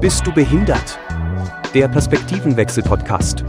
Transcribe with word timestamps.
Bist 0.00 0.24
du 0.24 0.32
behindert? 0.32 0.96
Der 1.74 1.88
Perspektivenwechsel-Podcast. 1.88 3.44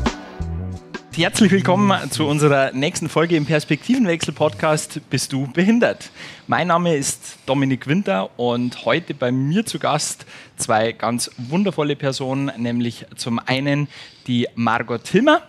Herzlich 1.16 1.52
willkommen 1.52 2.10
zu 2.10 2.26
unserer 2.26 2.72
nächsten 2.72 3.08
Folge 3.08 3.36
im 3.36 3.46
Perspektivenwechsel-Podcast 3.46 5.00
Bist 5.12 5.32
du 5.32 5.46
behindert? 5.46 6.10
Mein 6.48 6.70
Name 6.70 6.96
ist 6.96 7.38
Dominik 7.46 7.86
Winter 7.86 8.32
und 8.40 8.84
heute 8.84 9.14
bei 9.14 9.32
mir 9.32 9.64
zu 9.68 9.78
Gast 9.78 10.26
zwei 10.58 10.92
ganz 10.92 11.30
wundervolle 11.38 11.96
Personen, 11.96 12.52
nämlich 12.58 13.06
zum 13.16 13.38
einen 13.38 13.88
die 14.26 14.48
Margot 14.56 15.08
Hilmer. 15.08 15.44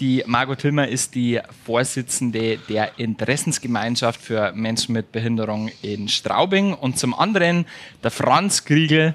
Die 0.00 0.22
Margot 0.26 0.60
Hilmer 0.60 0.88
ist 0.88 1.14
die 1.14 1.40
Vorsitzende 1.64 2.58
der 2.68 2.98
Interessensgemeinschaft 2.98 4.20
für 4.20 4.52
Menschen 4.52 4.92
mit 4.92 5.12
Behinderung 5.12 5.70
in 5.80 6.08
Straubing 6.08 6.74
und 6.74 6.98
zum 6.98 7.14
anderen 7.14 7.64
der 8.02 8.10
Franz 8.10 8.66
Kriegel 8.66 9.14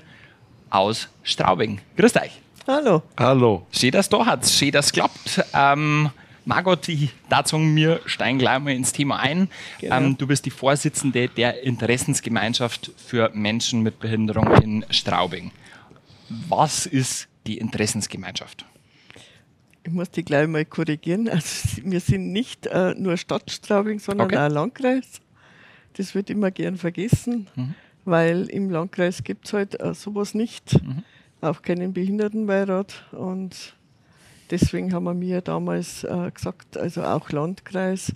aus 0.75 1.09
Straubing. 1.23 1.79
Grüßt 1.97 2.17
euch. 2.17 2.31
Hallo. 2.67 3.03
Hallo. 3.17 3.65
Schön, 3.71 3.91
dass 3.91 4.09
du 4.09 4.17
da 4.17 4.25
hat. 4.25 4.47
Schön, 4.47 4.71
dass 4.71 4.87
es 4.87 4.91
klappt. 4.91 5.43
Ähm, 5.53 6.09
Margot, 6.45 6.87
ich 6.89 7.11
dazu 7.29 7.57
mir 7.57 8.01
steigen 8.05 8.37
gleich 8.37 8.59
mal 8.59 8.73
ins 8.73 8.91
Thema 8.91 9.19
ein. 9.19 9.49
Genau. 9.79 9.97
Ähm, 9.97 10.17
du 10.17 10.27
bist 10.27 10.45
die 10.45 10.51
Vorsitzende 10.51 11.27
der 11.27 11.63
Interessensgemeinschaft 11.63 12.91
für 12.97 13.31
Menschen 13.33 13.81
mit 13.81 13.99
Behinderung 13.99 14.51
in 14.61 14.85
Straubing. 14.89 15.51
Was 16.29 16.85
ist 16.85 17.27
die 17.47 17.57
Interessensgemeinschaft? 17.57 18.65
Ich 19.83 19.91
muss 19.91 20.09
die 20.09 20.23
gleich 20.23 20.47
mal 20.47 20.65
korrigieren. 20.65 21.29
Also 21.29 21.81
wir 21.83 21.99
sind 21.99 22.31
nicht 22.31 22.65
äh, 22.67 22.95
nur 22.95 23.17
Stadt 23.17 23.51
Straubing, 23.51 23.99
sondern 23.99 24.27
okay. 24.27 24.37
auch 24.37 24.49
Landkreis. 24.49 25.21
Das 25.93 26.15
wird 26.15 26.29
immer 26.29 26.51
gern 26.51 26.77
vergessen, 26.77 27.47
mhm. 27.55 27.75
Weil 28.05 28.45
im 28.49 28.69
Landkreis 28.69 29.23
gibt 29.23 29.47
es 29.47 29.53
halt 29.53 29.81
äh, 29.81 29.93
sowas 29.93 30.33
nicht. 30.33 30.81
Mhm 30.81 31.03
auch 31.45 31.61
keinen 31.61 31.93
Behindertenbeirat. 31.93 33.05
Und 33.11 33.75
deswegen 34.51 34.93
haben 34.93 35.05
wir 35.05 35.13
mir 35.13 35.41
damals 35.41 36.03
äh, 36.03 36.31
gesagt, 36.31 36.77
also 36.77 37.03
auch 37.03 37.29
Landkreis. 37.31 38.11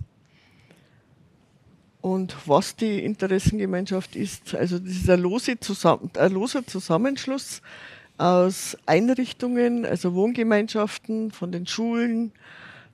Und 2.01 2.35
was 2.47 2.75
die 2.75 3.03
Interessengemeinschaft 3.03 4.15
ist, 4.15 4.55
also 4.55 4.79
das 4.79 4.91
ist 4.91 5.09
ein, 5.09 5.19
lose 5.19 5.59
Zusammen 5.59 6.09
ein 6.17 6.31
loser 6.31 6.65
Zusammenschluss 6.65 7.61
aus 8.17 8.77
Einrichtungen, 8.85 9.85
also 9.85 10.13
Wohngemeinschaften 10.13 11.31
von 11.31 11.51
den 11.51 11.67
Schulen, 11.67 12.31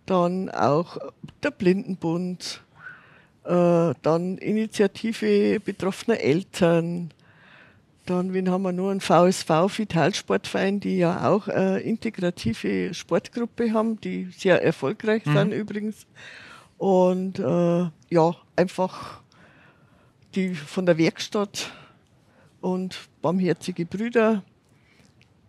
dann 0.08 0.50
auch 0.50 0.98
der 1.44 1.52
Blindenbund, 1.52 2.64
äh, 3.46 3.94
dann 4.02 4.38
Initiative 4.38 5.60
betroffener 5.60 6.20
Eltern, 6.20 7.12
dann, 8.06 8.34
wen 8.34 8.50
haben 8.52 8.62
wir 8.62 8.72
noch? 8.72 8.90
Ein 8.90 9.02
VSV, 9.02 9.50
Vitalsportverein, 9.78 10.80
die 10.80 10.98
ja 10.98 11.28
auch 11.28 11.48
eine 11.48 11.80
integrative 11.80 12.94
Sportgruppe 12.94 13.74
haben, 13.74 14.00
die 14.00 14.30
sehr 14.38 14.64
erfolgreich 14.64 15.26
mhm. 15.26 15.34
sind 15.34 15.52
übrigens. 15.54 16.06
Und 16.78 17.40
äh, 17.40 17.90
ja, 18.10 18.36
einfach 18.56 19.22
die 20.36 20.54
von 20.54 20.86
der 20.86 20.98
Werkstatt 20.98 21.72
und 22.62 22.98
Barmherzige 23.22 23.86
Brüder, 23.86 24.44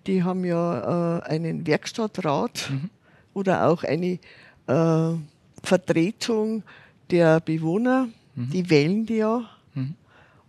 die 0.06 0.22
haben 0.22 0.44
ja 0.44 1.18
äh, 1.18 1.22
einen 1.24 1.66
Werkstattrat 1.66 2.70
mhm. 2.70 2.90
oder 3.34 3.68
auch 3.68 3.82
eine 3.82 4.18
äh, 4.66 5.18
Vertretung 5.62 6.62
der 7.10 7.40
Bewohner, 7.40 8.08
mhm. 8.34 8.50
die 8.50 8.70
wählen 8.70 9.06
die 9.06 9.16
ja. 9.16 9.48
Mhm. 9.74 9.94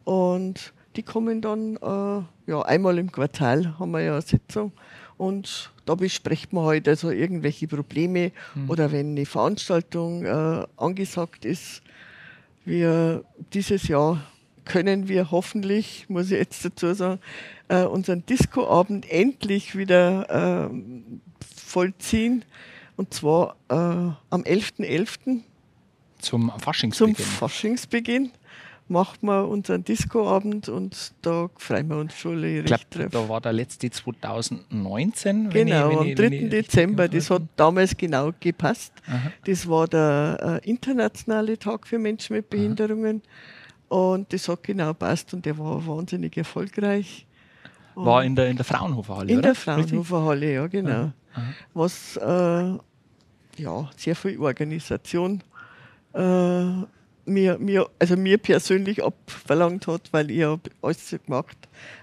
Und 0.04 0.74
die 0.96 1.04
kommen 1.04 1.42
dann 1.42 1.76
äh, 1.78 2.52
ja, 2.52 2.62
einmal 2.64 2.98
im 2.98 3.12
Quartal, 3.12 3.78
haben 3.80 3.92
wir 3.92 4.02
ja 4.02 4.14
eine 4.14 4.22
Sitzung. 4.22 4.72
Und 5.18 5.72
da 5.86 5.96
besprechen 5.96 6.52
wir 6.52 6.64
halt 6.64 6.88
also 6.88 7.10
irgendwelche 7.10 7.68
Probleme 7.68 8.32
mhm. 8.56 8.70
oder 8.70 8.92
wenn 8.92 9.12
eine 9.12 9.26
Veranstaltung 9.26 10.26
äh, 10.26 10.66
angesagt 10.78 11.46
ist. 11.46 11.82
Wir 12.66 13.24
dieses 13.54 13.88
Jahr 13.88 14.22
können 14.66 15.08
wir 15.08 15.32
hoffentlich, 15.32 16.06
muss 16.10 16.26
ich 16.26 16.38
jetzt 16.38 16.66
dazu 16.66 16.94
sagen, 16.94 17.20
äh, 17.70 17.84
unseren 17.84 18.26
Discoabend 18.26 19.10
endlich 19.10 19.78
wieder 19.78 20.70
äh, 20.70 20.70
vollziehen. 21.56 22.44
Und 22.96 23.14
zwar 23.14 23.56
äh, 23.70 23.76
am 23.76 24.42
11.11. 24.42 24.80
.11. 24.80 25.42
Zum 26.20 26.52
Faschingsbeginn. 26.60 27.16
Zum 27.16 27.26
Faschingsbeginn 27.26 28.32
macht 28.90 29.24
man 29.24 29.46
unseren 29.46 29.84
Discoabend 29.84 30.70
und 30.70 31.14
da 31.22 31.50
freuen 31.58 31.90
wir 31.90 31.98
uns 31.98 32.14
schon 32.14 32.44
ich 32.44 32.66
glaub. 32.66 33.12
Da 33.12 33.30
war 33.30 33.42
der 33.42 33.54
letzte 33.54 33.90
2019. 33.90 35.50
Genau, 35.50 35.92
ich, 35.92 35.98
am 35.98 36.16
3. 36.16 36.26
Ich, 36.28 36.50
Dezember. 36.50 37.08
Das 37.08 37.30
hat 37.30 37.44
damals 37.56 37.96
genau 37.98 38.32
gepasst. 38.40 38.94
Aha. 39.08 39.32
Das 39.46 39.68
war 39.68 39.88
der 39.88 40.62
äh, 40.64 40.70
internationale 40.70 41.58
Tag 41.58 41.88
für 41.88 42.00
Menschen 42.00 42.36
mit 42.36 42.50
Behinderungen. 42.50 43.22
Aha. 43.90 43.98
Und 43.98 44.34
das 44.34 44.48
hat 44.48 44.64
genau 44.64 44.94
passt 44.94 45.34
und 45.34 45.46
der 45.46 45.58
war 45.58 45.86
wahnsinnig 45.86 46.36
erfolgreich. 46.38 47.26
War 47.96 48.24
in 48.24 48.36
der, 48.36 48.48
in 48.50 48.58
der 48.58 48.66
Fraunhofer 48.66 49.24
In 49.24 49.38
oder? 49.38 49.42
der 49.42 49.56
Fraunhofer 49.56 50.24
Halle, 50.24 50.54
ja, 50.54 50.68
genau. 50.68 51.12
Aha. 51.34 51.44
Was 51.74 52.18
äh, 52.18 52.78
ja, 53.62 53.90
sehr 53.96 54.16
viel 54.16 54.40
Organisation 54.40 55.42
äh, 56.18 56.86
mir, 57.26 57.58
mir, 57.60 57.90
also 58.00 58.16
mir 58.16 58.38
persönlich 58.38 59.04
abverlangt 59.04 59.88
hat, 59.88 60.12
weil 60.12 60.32
ich 60.32 60.44
habe 60.44 60.70
alles 60.82 61.16
gemacht, 61.26 61.58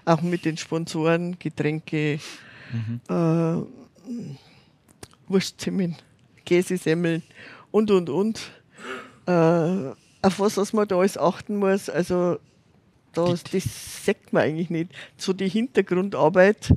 auch 0.05 0.21
mit 0.21 0.45
den 0.45 0.57
Sponsoren, 0.57 1.37
Getränke, 1.39 2.19
mhm. 2.71 3.01
äh, 3.09 3.61
Wurstzimmeln, 5.27 5.95
Käsesemmeln 6.45 7.23
und 7.71 7.91
und 7.91 8.09
und. 8.09 8.51
Äh, 9.25 9.91
auf 10.21 10.39
was, 10.39 10.57
was 10.57 10.73
man 10.73 10.87
da 10.87 10.97
alles 10.97 11.17
achten 11.17 11.57
muss, 11.57 11.89
also 11.89 12.39
das, 13.13 13.43
das 13.43 14.05
sagt 14.05 14.33
man 14.33 14.43
eigentlich 14.43 14.69
nicht. 14.69 14.91
So 15.17 15.33
die 15.33 15.47
Hintergrundarbeit, 15.47 16.73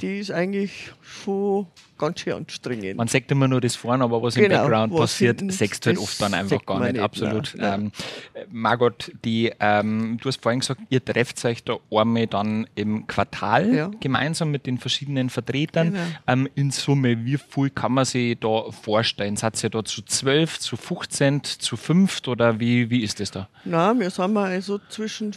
die 0.00 0.18
ist 0.18 0.30
eigentlich 0.30 0.92
schon 1.02 1.66
ganz 1.98 2.20
schön 2.20 2.32
anstrengend. 2.32 2.96
Man 2.96 3.06
sagt 3.06 3.30
immer 3.30 3.46
nur 3.46 3.60
das 3.60 3.76
vorne, 3.76 4.02
aber 4.02 4.22
was 4.22 4.34
genau, 4.34 4.46
im 4.46 4.50
Background 4.50 4.96
passiert, 4.96 5.40
sagst 5.52 5.86
du 5.86 5.90
halt 5.90 5.98
oft 5.98 6.20
dann 6.20 6.34
einfach 6.34 6.64
gar 6.66 6.80
nicht. 6.80 6.94
nicht. 6.94 7.02
Absolut. 7.02 7.54
Nein, 7.56 7.92
ähm, 8.34 8.46
Margot, 8.50 9.12
die, 9.24 9.52
ähm, 9.60 10.18
du 10.20 10.28
hast 10.28 10.42
vorhin 10.42 10.60
gesagt, 10.60 10.80
ihr 10.90 11.04
trefft 11.04 11.44
euch 11.44 11.62
da 11.62 11.78
einmal 11.90 12.26
dann 12.26 12.66
im 12.74 13.06
Quartal 13.06 13.74
ja. 13.74 13.90
gemeinsam 14.00 14.50
mit 14.50 14.66
den 14.66 14.78
verschiedenen 14.78 15.30
Vertretern. 15.30 15.92
Genau. 15.92 16.04
Ähm, 16.26 16.48
in 16.54 16.70
Summe, 16.72 17.24
wie 17.24 17.38
viel 17.38 17.70
kann 17.70 17.92
man 17.92 18.04
sich 18.04 18.38
da 18.40 18.70
vorstellen? 18.72 19.36
Seid 19.36 19.62
ihr 19.62 19.70
da 19.70 19.84
zu 19.84 20.02
12, 20.02 20.58
zu 20.58 20.76
15, 20.76 21.44
zu 21.44 21.76
5 21.76 22.26
oder 22.26 22.58
wie, 22.58 22.90
wie 22.90 23.02
ist 23.02 23.20
das 23.20 23.30
da? 23.30 23.48
Nein, 23.64 24.00
wir 24.00 24.10
sind 24.10 24.36
also 24.36 24.80
zwischen 24.88 25.32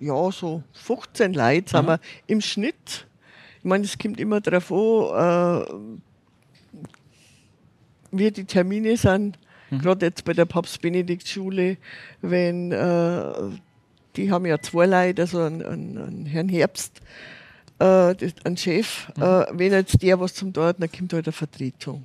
ja, 0.00 0.30
so 0.30 0.62
15 0.72 1.34
Leute 1.34 1.70
sind 1.70 1.86
wir 1.86 2.00
im 2.26 2.40
Schnitt 2.40 3.06
ich 3.64 3.68
meine, 3.68 3.84
es 3.84 3.96
kommt 3.96 4.20
immer 4.20 4.42
darauf 4.42 4.70
an, 4.70 5.62
äh, 5.62 5.74
wie 8.10 8.30
die 8.30 8.44
Termine 8.44 8.94
sind. 8.98 9.38
Mhm. 9.70 9.78
Gerade 9.78 10.04
jetzt 10.04 10.22
bei 10.26 10.34
der 10.34 10.44
Papst-Benedikt-Schule, 10.44 11.78
wenn 12.20 12.72
äh, 12.72 13.32
die 14.16 14.30
haben 14.30 14.44
ja 14.44 14.60
zwei 14.60 14.84
Leute, 14.84 15.22
also 15.22 15.40
einen, 15.40 15.64
einen, 15.64 15.96
einen 15.96 16.26
Herrn 16.26 16.50
Herbst, 16.50 17.00
äh, 17.78 18.14
das, 18.14 18.34
einen 18.44 18.58
Chef. 18.58 19.08
Mhm. 19.16 19.22
Äh, 19.22 19.46
wenn 19.52 19.72
jetzt 19.72 20.02
der 20.02 20.20
was 20.20 20.34
zum 20.34 20.52
Tun 20.52 20.74
dann 20.78 20.92
kommt 20.92 21.14
halt 21.14 21.26
eine 21.26 21.32
Vertretung. 21.32 22.04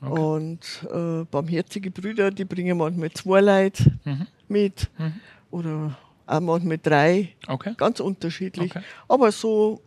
Okay. 0.00 0.20
Und 0.20 0.88
äh, 0.92 1.24
barmherzige 1.30 1.92
Brüder, 1.92 2.32
die 2.32 2.44
bringen 2.44 2.76
manchmal 2.76 3.12
zwei 3.12 3.40
Leute 3.42 3.92
mhm. 4.04 4.26
mit 4.48 4.90
mhm. 4.98 5.12
oder 5.52 5.96
auch 6.26 6.40
manchmal 6.40 6.78
drei. 6.78 7.28
Okay. 7.46 7.74
Ganz 7.76 8.00
unterschiedlich. 8.00 8.72
Okay. 8.72 8.84
Aber 9.06 9.30
so 9.30 9.80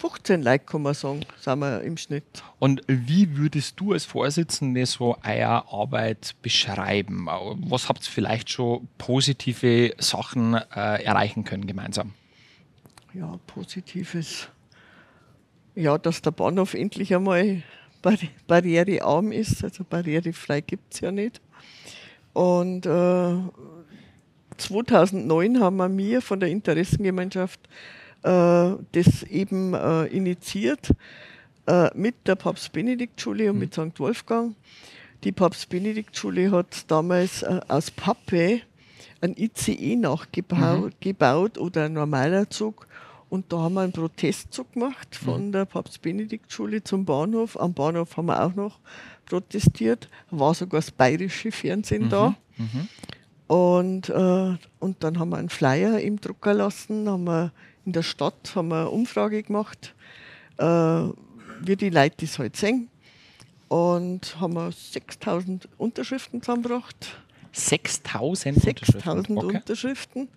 15 0.00 0.42
Leute, 0.42 0.64
kann 0.64 0.80
man 0.80 0.94
sagen, 0.94 1.26
sind 1.38 1.58
wir 1.58 1.82
im 1.82 1.98
Schnitt. 1.98 2.24
Und 2.58 2.82
wie 2.86 3.36
würdest 3.36 3.78
du 3.78 3.92
als 3.92 4.06
Vorsitzende 4.06 4.86
so 4.86 5.18
eure 5.22 5.70
Arbeit 5.70 6.34
beschreiben? 6.40 7.26
Was 7.26 7.90
habt 7.90 8.06
ihr 8.06 8.10
vielleicht 8.10 8.48
schon 8.48 8.88
positive 8.96 9.94
Sachen 9.98 10.54
äh, 10.54 11.04
erreichen 11.04 11.44
können 11.44 11.66
gemeinsam? 11.66 12.14
Ja, 13.12 13.38
positives. 13.46 14.48
Ja, 15.74 15.98
dass 15.98 16.22
der 16.22 16.30
Bahnhof 16.30 16.72
endlich 16.72 17.14
einmal 17.14 17.62
barri 18.00 18.30
barrierearm 18.46 19.32
ist, 19.32 19.62
also 19.62 19.84
barrierefrei 19.84 20.62
gibt 20.62 20.94
es 20.94 21.00
ja 21.00 21.12
nicht. 21.12 21.42
Und 22.32 22.86
äh, 22.86 23.34
2009 24.56 25.60
haben 25.60 25.76
wir 25.76 25.88
mir 25.90 26.22
von 26.22 26.40
der 26.40 26.48
Interessengemeinschaft 26.48 27.60
das 28.22 29.22
eben 29.22 29.74
äh, 29.74 30.06
initiiert 30.06 30.92
äh, 31.66 31.90
mit 31.94 32.26
der 32.26 32.34
Papst-Benedikt-Schule 32.34 33.50
und 33.50 33.56
mhm. 33.56 33.60
mit 33.60 33.74
St. 33.74 33.98
Wolfgang. 33.98 34.54
Die 35.24 35.32
Papst-Benedikt-Schule 35.32 36.50
hat 36.50 36.90
damals 36.90 37.44
aus 37.44 37.90
Pappe 37.90 38.62
ein 39.20 39.34
ICE 39.36 39.96
nachgebaut 39.96 41.56
mhm. 41.56 41.62
oder 41.62 41.84
ein 41.84 41.92
normaler 41.92 42.48
Zug 42.48 42.86
und 43.30 43.52
da 43.52 43.58
haben 43.58 43.74
wir 43.74 43.82
einen 43.82 43.92
Protestzug 43.92 44.72
gemacht 44.72 45.14
von 45.14 45.46
mhm. 45.46 45.52
der 45.52 45.64
Papst-Benedikt-Schule 45.64 46.82
zum 46.82 47.04
Bahnhof. 47.04 47.58
Am 47.58 47.72
Bahnhof 47.72 48.16
haben 48.16 48.26
wir 48.26 48.44
auch 48.44 48.54
noch 48.54 48.80
protestiert. 49.24 50.08
War 50.32 50.52
sogar 50.52 50.80
das 50.80 50.90
bayerische 50.90 51.52
Fernsehen 51.52 52.06
mhm. 52.06 52.10
da. 52.10 52.34
Mhm. 52.56 52.88
Und, 53.46 54.08
äh, 54.08 54.56
und 54.80 55.04
dann 55.04 55.18
haben 55.20 55.30
wir 55.30 55.38
einen 55.38 55.48
Flyer 55.48 56.00
im 56.00 56.20
Drucker 56.20 56.54
lassen, 56.54 57.08
haben 57.08 57.24
wir 57.24 57.52
in 57.84 57.92
der 57.92 58.02
Stadt 58.02 58.52
haben 58.54 58.68
wir 58.68 58.80
eine 58.80 58.90
Umfrage 58.90 59.42
gemacht, 59.42 59.94
äh, 60.58 60.64
wie 60.64 61.76
die 61.76 61.90
Leute 61.90 62.16
das 62.20 62.38
halt 62.38 62.56
sehen. 62.56 62.88
Und 63.68 64.40
haben 64.40 64.54
wir 64.54 64.72
6000 64.72 65.68
Unterschriften 65.78 66.42
zusammengebracht. 66.42 67.20
6000 67.52 68.60
6000 68.60 69.30
okay. 69.30 69.56
Unterschriften. 69.56 70.28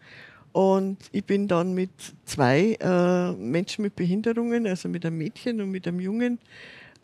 Und 0.52 0.98
ich 1.12 1.26
bin 1.26 1.48
dann 1.48 1.74
mit 1.74 1.90
zwei 2.26 2.78
äh, 2.80 3.32
Menschen 3.34 3.82
mit 3.82 3.96
Behinderungen, 3.96 4.68
also 4.68 4.88
mit 4.88 5.04
einem 5.06 5.18
Mädchen 5.18 5.60
und 5.62 5.72
mit 5.72 5.88
einem 5.88 6.00
Jungen, 6.00 6.38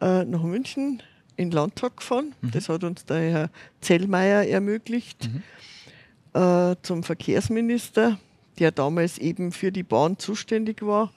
äh, 0.02 0.24
nach 0.24 0.44
München 0.44 1.02
in 1.36 1.50
den 1.50 1.52
Landtag 1.52 1.98
gefahren. 1.98 2.36
Mhm. 2.42 2.52
Das 2.52 2.70
hat 2.70 2.84
uns 2.84 3.06
der 3.06 3.32
Herr 3.32 3.50
Zellmeier 3.82 4.46
ermöglicht. 4.46 5.30
Mhm. 5.32 6.40
Äh, 6.40 6.76
zum 6.84 7.02
Verkehrsminister, 7.02 8.20
der 8.60 8.72
damals 8.72 9.18
eben 9.18 9.52
für 9.52 9.72
die 9.72 9.84
Bahn 9.84 10.18
zuständig 10.20 10.82
war. 10.82 11.12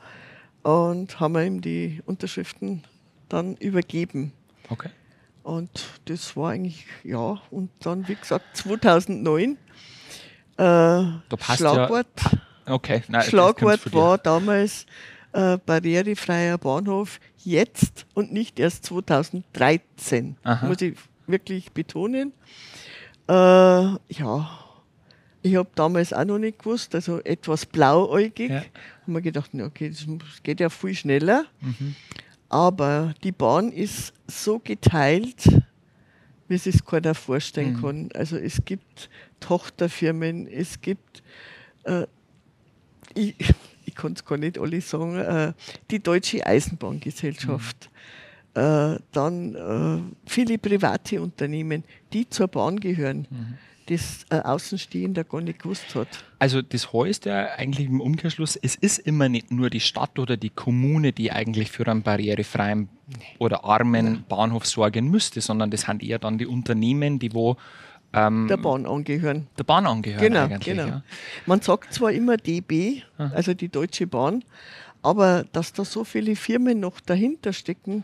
Und 0.62 1.19
haben 1.19 1.35
wir 1.35 1.44
ihm 1.44 1.61
die 1.61 2.00
Unterschriften 2.06 2.85
dann 3.29 3.56
übergeben. 3.56 4.33
Okay. 4.69 4.91
Und 5.43 5.85
das 6.05 6.37
war 6.37 6.50
eigentlich, 6.50 6.87
ja, 7.03 7.41
und 7.50 7.71
dann, 7.81 8.06
wie 8.06 8.15
gesagt, 8.15 8.56
2009. 8.56 9.59
Äh, 10.56 11.03
Schlagwort, 11.56 12.06
ja, 12.67 12.73
okay. 12.73 13.03
Nein, 13.09 13.23
Schlagwort 13.23 13.93
war 13.93 14.19
damals 14.19 14.87
äh, 15.33 15.59
barrierefreier 15.59 16.59
Bahnhof 16.59 17.19
jetzt 17.38 18.06
und 18.15 18.33
nicht 18.33 18.61
erst 18.61 18.87
2013. 18.87 20.37
Aha. 20.45 20.67
Muss 20.67 20.81
ich 20.81 20.97
wirklich 21.27 21.73
betonen. 21.73 22.33
Äh, 23.29 23.33
ja, 23.33 23.99
ich 25.43 25.56
habe 25.56 25.69
damals 25.75 26.12
auch 26.12 26.25
noch 26.25 26.39
nicht 26.39 26.61
gewusst, 26.61 26.94
also 26.94 27.21
etwas 27.21 27.67
blauäugig. 27.67 28.50
Ja. 28.50 28.65
Haben 29.03 29.12
wir 29.12 29.21
gedacht, 29.21 29.50
okay, 29.55 29.91
das 29.91 30.06
geht 30.43 30.61
ja 30.61 30.69
viel 30.69 30.94
schneller. 30.94 31.44
Mhm. 31.61 31.97
Aber 32.49 33.15
die 33.25 33.33
Bahn 33.33 33.73
ist 33.73 34.12
so 34.29 34.61
geteilt, 34.61 35.49
wie 36.47 36.55
es 36.55 36.65
sich 36.65 36.85
keiner 36.85 37.15
vorstellen 37.15 37.75
mhm. 37.75 37.83
kann. 37.83 38.09
Also 38.15 38.37
es 38.37 38.65
gibt 38.65 39.11
Tochterfirmen, 39.41 40.47
es 40.47 40.81
gibt, 40.81 41.23
äh, 41.85 42.06
ich, 43.15 43.35
ich 43.85 43.95
kann 43.95 44.12
es 44.12 44.25
gar 44.25 44.38
nicht 44.38 44.59
alle 44.59 44.81
sagen, 44.81 45.17
äh, 45.17 45.53
die 45.91 46.00
Deutsche 46.00 46.47
Eisenbahngesellschaft. 46.47 47.91
Mhm. 48.55 48.61
Äh, 48.61 48.99
dann 49.12 49.55
äh, 49.55 50.31
viele 50.31 50.59
private 50.59 51.23
Unternehmen, 51.23 51.85
die 52.12 52.29
zur 52.29 52.49
Bahn 52.49 52.79
gehören. 52.79 53.27
Mhm 53.29 53.59
das 53.87 54.25
äh, 54.31 54.37
Außenstehender 54.37 55.25
gar 55.25 55.40
nicht 55.40 55.61
gewusst 55.61 55.94
hat. 55.94 56.08
Also 56.38 56.62
das 56.62 56.93
heißt 56.93 57.26
ja 57.26 57.46
eigentlich 57.56 57.87
im 57.87 58.00
Umkehrschluss, 58.00 58.56
es 58.56 58.75
ist 58.75 58.99
immer 58.99 59.29
nicht 59.29 59.50
nur 59.50 59.70
die 59.70 59.81
Stadt 59.81 60.19
oder 60.19 60.37
die 60.37 60.50
Kommune, 60.50 61.12
die 61.12 61.32
eigentlich 61.32 61.70
für 61.70 61.87
einen 61.87 62.02
barrierefreien 62.02 62.88
oder 63.38 63.64
armen 63.64 64.06
ja. 64.06 64.20
Bahnhof 64.29 64.67
sorgen 64.67 65.11
müsste, 65.11 65.40
sondern 65.40 65.70
das 65.70 65.82
sind 65.82 66.02
eher 66.02 66.19
dann 66.19 66.38
die 66.38 66.46
Unternehmen, 66.46 67.19
die 67.19 67.32
wo 67.34 67.56
ähm, 68.12 68.46
der 68.49 68.56
Bahn 68.56 68.87
angehören. 68.87 69.46
Der 69.58 69.64
Bahn 69.64 69.87
angehören 69.87 70.20
genau, 70.20 70.44
eigentlich. 70.44 70.64
Genau. 70.64 70.87
Ja. 70.87 71.02
Man 71.46 71.61
sagt 71.61 71.94
zwar 71.94 72.12
immer 72.12 72.37
DB, 72.37 73.02
Aha. 73.19 73.32
also 73.35 73.55
die 73.55 73.69
Deutsche 73.69 74.06
Bahn, 74.06 74.44
aber 75.02 75.44
dass 75.52 75.73
da 75.73 75.85
so 75.85 76.05
viele 76.05 76.37
Firmen 76.37 76.81
noch 76.81 77.00
dahinter 77.00 77.52
stecken, 77.52 78.02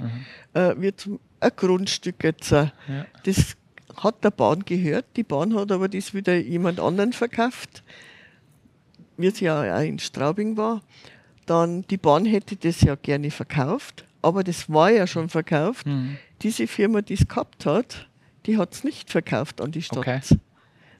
mhm. 0.55 0.61
äh, 0.61 0.81
wird 0.81 1.09
ein 1.41 1.51
Grundstück 1.55 2.25
jetzt. 2.25 2.53
Äh, 2.53 2.71
ja. 2.89 3.07
Das 3.25 3.57
hat 4.03 4.25
der 4.25 4.31
Bahn 4.31 4.65
gehört. 4.65 5.07
Die 5.17 5.23
Bahn 5.23 5.55
hat 5.55 5.73
aber 5.73 5.89
das 5.89 6.15
wieder 6.15 6.37
jemand 6.37 6.81
anderen 6.81 7.13
verkauft, 7.13 7.83
wie 9.17 9.27
es 9.27 9.41
ja 9.41 9.77
auch 9.77 9.83
in 9.83 9.99
Straubing 9.99 10.57
war. 10.57 10.83
Dann 11.47 11.83
die 11.89 11.97
Bahn 11.97 12.25
hätte 12.25 12.57
das 12.57 12.81
ja 12.83 12.95
gerne 12.95 13.31
verkauft, 13.31 14.05
aber 14.23 14.45
das 14.45 14.69
war 14.69 14.91
ja 14.91 15.07
schon 15.07 15.29
verkauft. 15.29 15.87
Mhm. 15.87 16.19
Diese 16.43 16.67
Firma, 16.67 17.03
die 17.03 17.15
es 17.15 17.27
gehabt 17.27 17.67
hat, 17.67 18.09
die 18.47 18.59
hat 18.59 18.75
es 18.75 18.85
nicht 18.85 19.11
verkauft 19.11 19.61
an 19.61 19.73
die 19.73 19.83
Stadt. 19.83 19.99
Okay. 19.99 20.21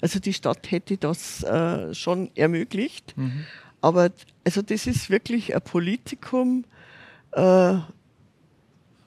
Also 0.01 0.21
die 0.21 0.33
Stadt 0.33 0.71
hätte 0.71 0.97
das 0.97 1.43
äh, 1.43 1.95
schon 1.95 2.31
ermöglicht. 2.35 3.17
Mhm. 3.17 3.45
Aber 3.81 4.11
also 4.45 4.63
das 4.63 4.87
ist 4.87 5.11
wirklich 5.11 5.55
ein 5.55 5.63
Politikum, 5.63 6.65
äh, 7.33 7.77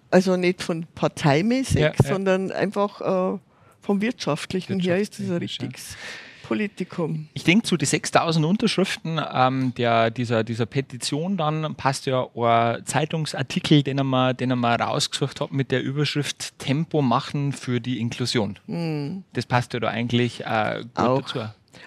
also 0.09 0.35
nicht 0.37 0.61
von 0.61 0.85
parteimäßig, 0.95 1.81
ja, 1.81 1.93
ja. 1.97 2.07
sondern 2.07 2.51
einfach 2.51 3.35
äh, 3.35 3.39
vom 3.81 4.01
Wirtschaftlichen 4.01 4.79
her 4.79 4.97
ist 4.97 5.19
das 5.19 5.29
ein 5.29 5.37
richtiges 5.37 5.97
Politikum. 6.43 7.29
Ich 7.33 7.45
denke, 7.45 7.63
zu 7.63 7.77
den 7.77 7.85
6000 7.85 8.45
Unterschriften 8.45 9.21
ähm, 9.33 9.73
der, 9.75 10.11
dieser, 10.11 10.43
dieser 10.43 10.65
Petition 10.65 11.37
dann 11.37 11.75
passt 11.75 12.05
ja 12.05 12.27
ein 12.35 12.85
Zeitungsartikel, 12.85 13.83
den 13.83 14.05
wir, 14.05 14.33
den 14.33 14.59
wir 14.59 14.75
rausgesucht 14.75 15.39
haben 15.39 15.55
mit 15.55 15.71
der 15.71 15.81
Überschrift 15.81 16.59
Tempo 16.59 17.01
machen 17.01 17.53
für 17.53 17.79
die 17.79 17.99
Inklusion. 17.99 18.59
Mhm. 18.67 19.23
Das 19.33 19.45
passt 19.45 19.73
ja 19.73 19.79
da 19.79 19.87
eigentlich 19.87 20.45
äh, 20.45 20.81
gut 20.93 21.05
Auch. 21.05 21.21
dazu. 21.21 21.39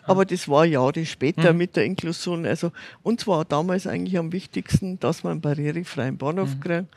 Aber 0.05 0.25
das 0.25 0.49
war 0.49 0.65
Jahre 0.65 1.05
später 1.05 1.53
mhm. 1.53 1.59
mit 1.59 1.77
der 1.77 1.85
Inklusion. 1.85 2.47
Also 2.47 2.73
uns 3.03 3.27
war 3.27 3.45
damals 3.45 3.87
eigentlich 3.87 4.19
am 4.19 4.33
wichtigsten, 4.33 4.99
dass 4.99 5.25
man 5.25 5.33
einen 5.33 5.41
barrierefreien 5.43 6.17
Bahnhof 6.17 6.55
mhm. 6.57 6.61
kriegen. 6.61 6.89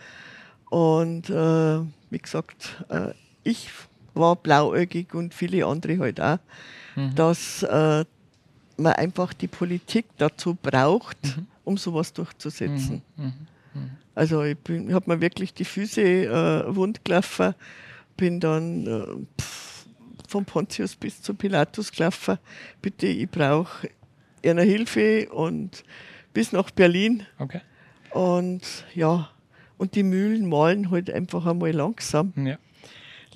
Und 0.69 1.29
äh, 1.29 1.79
wie 2.09 2.19
gesagt, 2.19 2.83
äh, 2.89 3.11
ich 3.43 3.69
war 4.19 4.35
blauäugig 4.35 5.13
und 5.13 5.33
viele 5.33 5.65
andere 5.65 5.99
halt 5.99 6.21
auch, 6.21 6.39
mhm. 6.95 7.15
dass 7.15 7.63
äh, 7.63 8.05
man 8.77 8.93
einfach 8.93 9.33
die 9.33 9.47
Politik 9.47 10.05
dazu 10.17 10.55
braucht, 10.61 11.17
mhm. 11.23 11.47
um 11.63 11.77
sowas 11.77 12.13
durchzusetzen. 12.13 13.01
Mhm. 13.15 13.23
mhm. 13.23 13.33
mhm. 13.73 13.89
Also 14.15 14.43
ich, 14.43 14.57
ich 14.67 14.93
habe 14.93 15.13
mir 15.13 15.21
wirklich 15.21 15.53
die 15.53 15.65
Füße 15.65 16.01
äh, 16.01 16.75
wund 16.75 17.05
gelaufen, 17.05 17.53
bin 18.15 18.39
dann 18.39 18.87
äh, 18.87 19.39
pff, 19.39 19.85
von 20.27 20.43
Pontius 20.43 20.95
bis 20.95 21.21
zu 21.21 21.35
Pilatus 21.35 21.91
gelaufen. 21.91 22.39
Bitte, 22.81 23.05
ich 23.05 23.29
brauche 23.29 23.89
eine 24.43 24.63
Hilfe 24.63 25.29
und 25.29 25.83
bis 26.33 26.51
nach 26.51 26.71
Berlin. 26.71 27.27
Okay. 27.37 27.61
Und 28.09 28.85
ja, 28.95 29.29
und 29.77 29.93
die 29.93 30.01
Mühlen 30.01 30.49
malen 30.49 30.89
halt 30.89 31.11
einfach 31.11 31.45
einmal 31.45 31.71
langsam. 31.71 32.33
Ja 32.35 32.57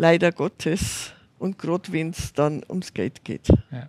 leider 0.02 0.32
Gottes. 0.32 1.14
Und 1.38 1.58
gerade 1.58 1.92
wenn 1.92 2.10
es 2.10 2.34
dann 2.34 2.64
ums 2.68 2.94
Geld 2.94 3.24
geht. 3.24 3.48
Ja. 3.72 3.88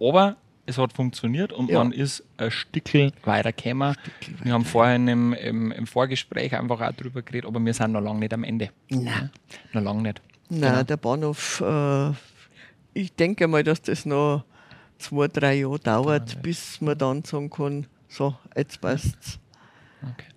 Aber 0.00 0.36
es 0.64 0.78
hat 0.78 0.92
funktioniert 0.92 1.52
und 1.52 1.70
ja. 1.70 1.78
man 1.78 1.92
ist 1.92 2.24
ein 2.36 2.50
Stückel 2.50 3.12
weitergekommen. 3.24 3.94
Stückel 3.94 4.44
wir 4.44 4.52
haben 4.52 4.64
vorhin 4.64 5.08
im, 5.08 5.32
im, 5.32 5.72
im, 5.72 5.86
Vorgespräch 5.86 6.54
einfach 6.54 6.80
auch 6.80 6.92
darüber 6.92 7.22
geredet, 7.22 7.46
aber 7.46 7.64
wir 7.64 7.74
sind 7.74 7.92
noch 7.92 8.00
lange 8.00 8.20
nicht 8.20 8.32
am 8.32 8.44
Ende. 8.44 8.70
Nein. 8.88 9.30
Noch 9.72 9.82
lange 9.82 10.02
nicht. 10.02 10.22
Nein, 10.48 10.70
genau. 10.70 10.82
der 10.84 10.96
Bahnhof, 10.98 11.60
äh, 11.66 12.10
ich 12.94 13.12
denke 13.14 13.48
mal, 13.48 13.64
dass 13.64 13.82
das 13.82 14.06
noch 14.06 14.44
zwei, 14.98 15.28
drei 15.28 15.54
Jahre 15.54 15.78
dauert, 15.78 16.42
bis 16.42 16.80
man 16.80 16.96
dann 16.96 17.24
sagen 17.24 17.50
kann, 17.50 17.86
so, 18.08 18.36
jetzt 18.56 18.80
passt's. 18.80 19.40
Okay. 20.02 20.28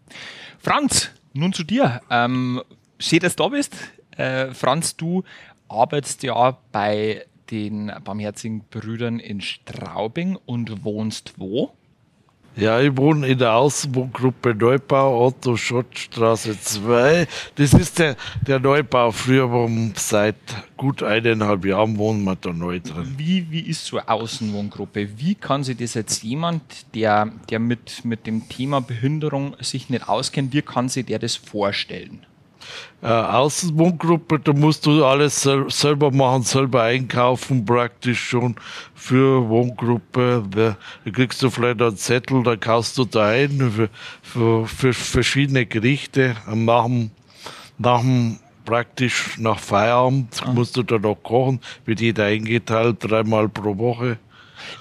Franz, 0.60 1.12
nun 1.34 1.54
zu 1.54 1.64
dir. 1.64 2.02
Ähm, 2.10 2.62
schön, 2.98 3.20
dass 3.20 3.36
du 3.36 3.44
da 3.44 3.50
bist. 3.50 3.76
Äh, 4.18 4.54
Franz, 4.54 4.96
du 4.96 5.24
arbeitest 5.68 6.24
ja 6.24 6.58
bei 6.72 7.26
den 7.52 7.92
Barmherzigen 8.04 8.64
Brüdern 8.70 9.20
in 9.20 9.42
Straubing 9.42 10.38
und 10.46 10.84
wohnst 10.84 11.34
wo? 11.38 11.72
Ja, 12.58 12.80
ich 12.80 12.96
wohne 12.96 13.28
in 13.28 13.38
der 13.38 13.54
Außenwohngruppe 13.54 14.56
Neubau, 14.56 15.26
Otto 15.28 15.58
Schottstraße 15.58 16.58
2. 16.58 17.28
Das 17.56 17.74
ist 17.74 18.00
der, 18.00 18.16
der 18.48 18.60
Neubau. 18.60 19.12
Früher 19.12 19.52
waren 19.52 19.92
seit 19.98 20.38
gut 20.78 21.04
eineinhalb 21.04 21.66
Jahren 21.66 21.98
wohnen 21.98 22.24
wir 22.24 22.38
da 22.38 22.54
neu 22.54 22.80
drin. 22.80 23.16
Wie, 23.18 23.52
wie 23.52 23.60
ist 23.60 23.86
so 23.86 23.98
eine 23.98 24.08
Außenwohngruppe? 24.08 25.20
Wie 25.20 25.36
kann 25.36 25.66
sich 25.66 25.76
das 25.76 25.96
jetzt 25.96 26.24
jemand, 26.24 26.96
der, 26.96 27.30
der 27.50 27.60
mit, 27.60 28.06
mit 28.06 28.26
dem 28.26 28.48
Thema 28.48 28.80
Behinderung 28.80 29.58
sich 29.60 29.90
nicht 29.90 30.08
auskennt, 30.08 30.54
wie 30.54 30.62
kann 30.62 30.88
sich 30.88 31.06
der 31.06 31.20
das 31.20 31.36
vorstellen? 31.36 32.26
Äh, 33.02 33.08
Außenwohngruppe, 33.08 34.40
da 34.40 34.54
musst 34.54 34.86
du 34.86 35.06
alles 35.06 35.42
sel 35.42 35.70
selber 35.70 36.12
machen, 36.12 36.44
selber 36.44 36.84
einkaufen 36.84 37.66
praktisch 37.66 38.20
schon 38.20 38.56
für 38.94 39.48
Wohngruppe. 39.48 40.44
Da, 40.50 40.78
kriegst 41.12 41.42
du 41.44 41.50
vielleicht 41.50 41.82
einen 41.82 41.98
Zettel, 41.98 42.44
da 42.44 42.56
kaufst 42.56 42.98
du 42.98 43.06
da 43.06 43.28
ein 43.28 43.72
für, 43.72 43.90
für, 44.22 44.66
für 44.66 44.94
verschiedene 44.94 45.66
Gerichte. 45.66 46.36
Nach 46.54 46.86
dem, 46.86 47.12
nach 47.78 48.02
dem 48.02 48.40
praktisch 48.66 49.38
nach 49.38 49.60
Feierabend 49.60 50.42
ah. 50.44 50.52
musst 50.52 50.76
du 50.76 50.84
da 50.84 50.98
noch 50.98 51.22
kochen, 51.22 51.62
wird 51.86 52.02
jeder 52.02 52.26
eingeteilt, 52.26 52.98
dreimal 53.00 53.48
pro 53.48 53.78
Woche. 53.78 54.18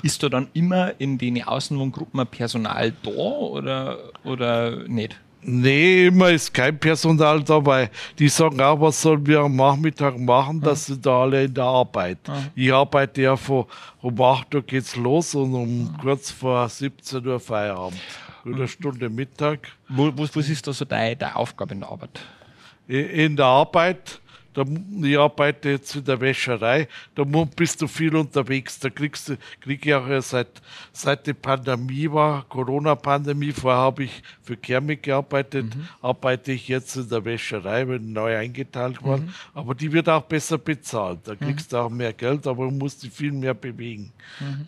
Ist 0.02 0.22
da 0.22 0.28
dann 0.28 0.48
immer 0.54 0.98
in 0.98 1.18
den 1.18 1.42
Außenwohngruppen 1.42 2.26
Personal 2.26 2.92
da 3.02 3.10
oder, 3.10 3.98
oder 4.24 4.88
nicht? 4.88 5.20
Nee, 5.46 6.06
immer 6.06 6.30
ist 6.30 6.54
kein 6.54 6.78
Personal 6.78 7.42
dabei. 7.42 7.90
Die 8.18 8.28
sagen 8.28 8.60
auch, 8.60 8.80
was 8.80 9.00
sollen 9.00 9.26
wir 9.26 9.40
am 9.40 9.56
Nachmittag 9.56 10.18
machen, 10.18 10.60
dass 10.60 10.86
sind 10.86 11.04
da 11.04 11.22
alle 11.22 11.44
in 11.44 11.52
der 11.52 11.64
Arbeit. 11.64 12.18
Ich 12.54 12.72
arbeite 12.72 13.22
ja 13.22 13.36
von 13.36 13.66
um 14.00 14.20
8 14.20 14.54
Uhr 14.54 14.62
geht's 14.62 14.96
los 14.96 15.34
und 15.34 15.54
um 15.54 15.94
kurz 16.00 16.30
vor 16.30 16.68
17 16.68 17.26
Uhr 17.26 17.40
Feierabend. 17.40 18.00
Eine 18.46 18.68
Stunde 18.68 19.08
Mittag. 19.10 19.68
Wo, 19.88 20.10
wo, 20.16 20.22
was 20.22 20.48
ist 20.48 20.66
da 20.66 20.72
so 20.72 20.84
deine, 20.84 21.16
deine 21.16 21.36
Aufgabe 21.36 21.74
in 21.74 21.80
der 21.80 21.90
Arbeit? 21.90 22.20
In 22.86 23.36
der 23.36 23.46
Arbeit, 23.46 24.20
da, 24.54 24.64
ich 25.02 25.18
arbeite 25.18 25.70
jetzt 25.70 25.96
in 25.96 26.04
der 26.04 26.20
Wäscherei, 26.20 26.88
da 27.14 27.24
bist 27.24 27.82
du 27.82 27.88
viel 27.88 28.14
unterwegs. 28.14 28.78
Da 28.78 28.88
kriegst 28.88 29.28
du, 29.28 29.36
krieg 29.60 29.84
ich 29.84 29.94
auch 29.94 30.06
ja 30.06 30.22
seit, 30.22 30.62
seit 30.92 31.26
die 31.26 31.34
Pandemie 31.34 32.10
war, 32.10 32.44
Corona-Pandemie, 32.48 33.52
vorher 33.52 33.80
habe 33.80 34.04
ich 34.04 34.22
für 34.42 34.56
Keramik 34.56 35.02
gearbeitet, 35.02 35.66
arbeite 36.00 36.52
ich 36.52 36.68
jetzt 36.68 36.94
in 36.96 37.08
der 37.08 37.24
Wäscherei, 37.24 37.84
bin 37.84 38.12
neu 38.12 38.36
eingeteilt 38.36 39.02
worden. 39.02 39.34
Aber 39.54 39.74
die 39.74 39.92
wird 39.92 40.08
auch 40.08 40.22
besser 40.22 40.58
bezahlt. 40.58 41.20
Da 41.24 41.34
kriegst 41.34 41.72
du 41.72 41.76
auch 41.76 41.90
mehr 41.90 42.12
Geld, 42.12 42.46
aber 42.46 42.66
du 42.66 42.70
musst 42.70 43.02
dich 43.02 43.12
viel 43.12 43.32
mehr 43.32 43.54
bewegen. 43.54 44.12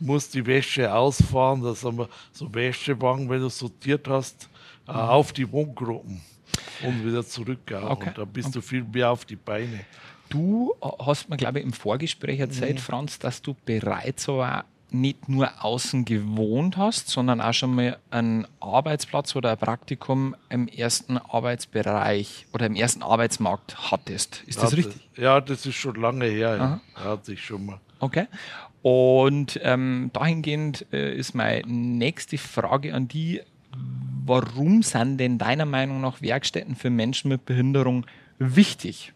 Musst 0.01 0.35
die 0.35 0.45
Wäsche 0.45 0.93
ausfahren, 0.93 1.63
das 1.63 1.85
haben 1.85 1.99
wir 1.99 2.09
so 2.33 2.53
Wäschewagen, 2.53 3.31
wenn 3.31 3.41
du 3.41 3.49
sortiert 3.49 4.09
hast, 4.09 4.49
äh, 4.89 4.93
auf 4.93 5.33
die 5.33 5.51
Wohngruppen 5.51 6.21
und 6.83 7.05
wieder 7.05 7.25
zurück. 7.25 7.73
Auch. 7.73 7.91
Okay. 7.91 8.09
Und 8.09 8.19
da 8.19 8.25
bist 8.25 8.55
du 8.55 8.61
viel 8.61 8.85
mehr 8.85 9.11
auf 9.11 9.25
die 9.25 9.37
Beine. 9.37 9.81
Du 10.29 10.75
hast 10.99 11.29
mir, 11.29 11.37
glaube 11.37 11.61
ich, 11.61 11.65
im 11.65 11.73
Vorgespräch 11.73 12.41
erzählt, 12.41 12.81
Franz, 12.81 13.19
dass 13.19 13.43
du 13.43 13.55
bereits 13.65 14.25
so 14.25 14.43
auch 14.43 14.63
nicht 14.91 15.29
nur 15.29 15.65
außen 15.65 16.05
gewohnt 16.05 16.77
hast, 16.77 17.09
sondern 17.09 17.41
auch 17.41 17.53
schon 17.53 17.75
mal 17.75 17.99
einen 18.11 18.47
Arbeitsplatz 18.61 19.35
oder 19.35 19.53
ein 19.53 19.59
Praktikum 19.59 20.37
im 20.49 20.69
ersten 20.69 21.19
Arbeitsbereich 21.19 22.47
oder 22.53 22.67
im 22.67 22.77
ersten 22.77 23.03
Arbeitsmarkt 23.03 23.91
hattest. 23.91 24.43
Ist 24.47 24.63
das 24.63 24.73
ja, 24.73 24.77
richtig? 24.77 25.09
Das, 25.15 25.23
ja, 25.23 25.41
das 25.41 25.67
ist 25.67 25.75
schon 25.75 25.97
lange 25.97 26.27
her. 26.27 26.81
Ja. 26.95 27.05
Hatte 27.05 27.33
ich 27.33 27.45
schon 27.45 27.67
mal. 27.67 27.81
Okay. 27.99 28.27
Und 28.83 29.59
ähm, 29.63 30.11
dahingehend 30.13 30.87
äh, 30.93 31.17
ist 31.17 31.35
meine 31.35 31.67
nächste 31.67 32.39
Frage 32.39 32.95
an 32.95 33.09
die, 33.09 33.41
warum 34.27 34.83
sind 34.83 35.19
denn 35.19 35.39
deiner 35.39 35.67
Meinung 35.67 36.01
nach 36.01 36.21
Werkstätten 36.21 36.77
für 36.77 36.91
Menschen 36.91 37.29
mit 37.29 37.45
Behinderung 37.45 38.07
wichtig? 38.39 39.13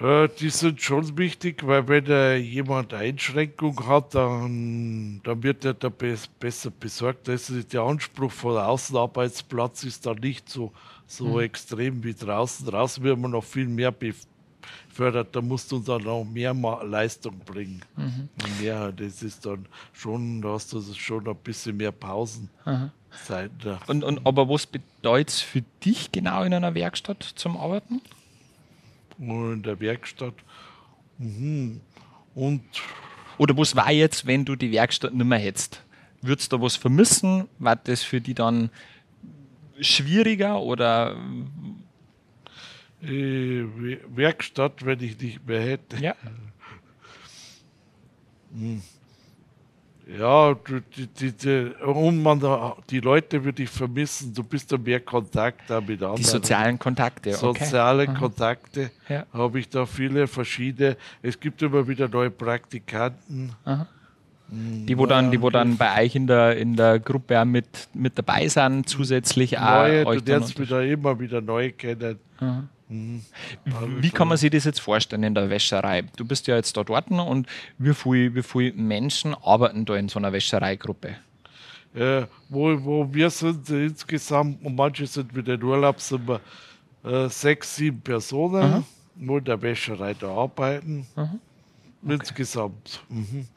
Äh, 0.00 0.28
die 0.38 0.50
sind 0.50 0.80
schon 0.80 1.18
wichtig, 1.18 1.66
weil 1.66 1.88
wenn 1.88 2.06
äh, 2.06 2.36
jemand 2.36 2.94
Einschränkung 2.94 3.86
hat, 3.86 4.14
dann, 4.14 5.20
dann 5.24 5.42
wird 5.42 5.64
er 5.64 5.74
da 5.74 5.88
bes 5.88 6.28
besser 6.28 6.70
besorgt. 6.70 7.28
Also 7.28 7.60
der 7.62 7.82
Anspruch 7.82 8.30
von 8.30 8.56
Außenarbeitsplatz 8.56 9.82
ist 9.84 10.06
da 10.06 10.14
nicht 10.14 10.48
so, 10.48 10.72
so 11.06 11.40
extrem 11.40 12.04
wie 12.04 12.14
draußen. 12.14 12.66
Draußen 12.66 13.02
wird 13.02 13.18
man 13.18 13.32
noch 13.32 13.44
viel 13.44 13.66
mehr 13.66 13.90
befördert. 14.98 15.34
Da 15.34 15.40
musst 15.40 15.70
du 15.70 15.78
dann 15.78 16.02
noch 16.02 16.24
mehr 16.24 16.54
Leistung 16.54 17.38
bringen. 17.38 17.80
Mehr, 18.60 18.92
das 18.92 19.22
ist 19.22 19.46
dann 19.46 19.66
schon, 19.92 20.42
da 20.42 20.50
hast 20.50 20.72
du 20.72 20.82
schon 20.94 21.26
ein 21.28 21.36
bisschen 21.36 21.76
mehr 21.76 21.92
Pausen. 21.92 22.50
Zeit, 23.24 23.50
ja. 23.64 23.78
Und, 23.86 24.04
und 24.04 24.26
aber 24.26 24.48
was 24.48 24.66
bedeutet 24.66 25.30
es 25.30 25.40
für 25.40 25.62
dich 25.84 26.12
genau 26.12 26.42
in 26.42 26.52
einer 26.52 26.74
Werkstatt 26.74 27.22
zum 27.22 27.56
Arbeiten? 27.56 28.02
In 29.18 29.62
der 29.62 29.80
Werkstatt. 29.80 30.34
Mhm. 31.16 31.80
Und 32.34 32.62
Oder 33.38 33.56
was 33.56 33.74
war 33.74 33.90
jetzt, 33.90 34.26
wenn 34.26 34.44
du 34.44 34.56
die 34.56 34.70
Werkstatt 34.72 35.14
nicht 35.14 35.26
mehr 35.26 35.38
hättest? 35.38 35.82
Würdest 36.20 36.52
du 36.52 36.56
da 36.56 36.62
was 36.62 36.76
vermissen? 36.76 37.48
War 37.58 37.76
das 37.76 38.02
für 38.02 38.20
dich 38.20 38.34
dann 38.34 38.70
schwieriger 39.80 40.60
oder 40.60 41.16
äh, 43.02 43.64
We- 43.76 44.00
Werkstatt, 44.14 44.84
wenn 44.84 45.00
ich 45.02 45.20
nicht 45.20 45.46
mehr 45.46 45.60
hätte. 45.60 45.96
ja? 46.02 46.14
Ja, 50.18 50.54
du- 50.54 50.80
die, 50.80 51.06
die, 51.06 51.32
die, 51.32 51.70
und 51.84 52.22
man, 52.22 52.40
da- 52.40 52.76
die 52.88 53.00
Leute 53.00 53.44
würde 53.44 53.62
ich 53.62 53.68
vermissen. 53.68 54.32
Du 54.32 54.42
bist 54.42 54.72
da 54.72 54.78
mehr 54.78 55.00
Kontakt 55.00 55.68
da 55.68 55.80
mit 55.82 56.00
anderen. 56.00 56.16
Die 56.16 56.22
sozialen 56.24 56.78
Kontakte, 56.78 57.30
okay. 57.30 57.64
Soziale 57.64 58.06
Kontakte 58.06 58.90
Ja. 59.08 59.26
habe 59.34 59.58
ich 59.60 59.68
da 59.68 59.84
viele 59.84 60.26
verschiedene. 60.26 60.96
Es 61.20 61.38
gibt 61.38 61.60
immer 61.60 61.86
wieder 61.86 62.08
neue 62.08 62.30
Praktikanten. 62.30 63.52
Die, 64.50 64.96
wo 64.96 65.04
dann, 65.04 65.30
die, 65.30 65.42
wo 65.42 65.50
dann 65.50 65.76
bei 65.76 66.04
euch 66.04 66.14
in 66.16 66.26
der, 66.26 66.56
in 66.56 66.74
der 66.74 66.98
Gruppe 67.00 67.38
auch 67.38 67.44
mit, 67.44 67.66
mit 67.92 68.16
dabei 68.16 68.48
sind, 68.48 68.88
zusätzlich 68.88 69.58
auch 69.58 69.82
Neue, 69.82 70.06
euch 70.06 70.22
du 70.24 70.30
lernst 70.30 70.58
wieder 70.58 70.82
immer 70.84 71.20
wieder 71.20 71.42
neue 71.42 71.70
kennen. 71.72 72.18
Wie 72.88 74.10
kann 74.10 74.28
man 74.28 74.38
sich 74.38 74.50
das 74.50 74.64
jetzt 74.64 74.80
vorstellen 74.80 75.22
in 75.22 75.34
der 75.34 75.50
Wäscherei? 75.50 76.02
Du 76.16 76.24
bist 76.24 76.46
ja 76.46 76.56
jetzt 76.56 76.76
da 76.76 76.84
dort 76.84 77.10
und 77.10 77.46
wie 77.76 77.92
viele 77.92 78.34
wie 78.34 78.42
viel 78.42 78.72
Menschen 78.72 79.34
arbeiten 79.34 79.84
da 79.84 79.96
in 79.96 80.08
so 80.08 80.18
einer 80.18 80.32
Wäschereigruppe? 80.32 81.16
Äh, 81.94 82.26
wo, 82.48 82.84
wo 82.84 83.08
wir 83.12 83.30
sind 83.30 83.68
äh, 83.70 83.86
insgesamt, 83.86 84.64
und 84.64 84.76
manche 84.76 85.06
sind 85.06 85.34
wieder 85.34 85.54
in 85.54 85.62
Urlaub, 85.62 86.00
sind 86.00 86.28
wir 86.28 86.40
äh, 87.02 87.28
sechs, 87.28 87.76
sieben 87.76 88.00
Personen, 88.00 88.84
wo 89.16 89.38
in 89.38 89.44
der 89.44 89.60
Wäscherei 89.60 90.14
da 90.14 90.28
arbeiten. 90.28 91.06
Insgesamt. 92.06 93.00
Mhm. 93.08 93.48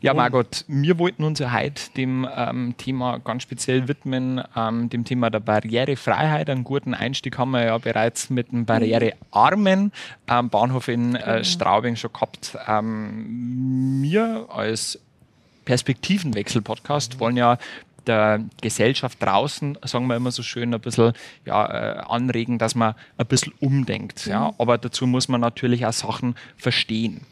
Ja, 0.00 0.14
Margot, 0.14 0.64
wir 0.68 0.98
wollten 0.98 1.24
uns 1.24 1.38
ja 1.38 1.52
heute 1.52 1.90
dem 1.96 2.28
ähm, 2.34 2.74
Thema 2.76 3.18
ganz 3.18 3.42
speziell 3.42 3.88
widmen, 3.88 4.42
ähm, 4.54 4.90
dem 4.90 5.04
Thema 5.04 5.30
der 5.30 5.40
Barrierefreiheit. 5.40 6.50
Einen 6.50 6.64
guten 6.64 6.94
Einstieg 6.94 7.38
haben 7.38 7.52
wir 7.52 7.64
ja 7.64 7.78
bereits 7.78 8.30
mit 8.30 8.52
dem 8.52 8.66
barrierearmen 8.66 9.92
ähm, 10.28 10.50
Bahnhof 10.50 10.88
in 10.88 11.16
äh, 11.16 11.44
Straubing 11.44 11.96
schon 11.96 12.12
gehabt. 12.12 12.56
Ähm, 12.68 14.02
wir 14.02 14.46
als 14.50 14.98
Perspektivenwechsel-Podcast 15.64 17.18
wollen 17.18 17.36
ja 17.36 17.58
der 18.06 18.40
Gesellschaft 18.60 19.20
draußen, 19.20 19.78
sagen 19.82 20.06
wir 20.06 20.16
immer 20.16 20.30
so 20.30 20.42
schön, 20.42 20.72
ein 20.72 20.80
bisschen 20.80 21.12
ja, 21.44 21.66
äh, 21.66 21.98
anregen, 22.06 22.58
dass 22.58 22.74
man 22.74 22.94
ein 23.18 23.26
bisschen 23.26 23.52
umdenkt. 23.60 24.26
Ja? 24.26 24.54
Aber 24.58 24.78
dazu 24.78 25.06
muss 25.06 25.28
man 25.28 25.40
natürlich 25.40 25.86
auch 25.86 25.92
Sachen 25.92 26.36
verstehen. 26.56 27.22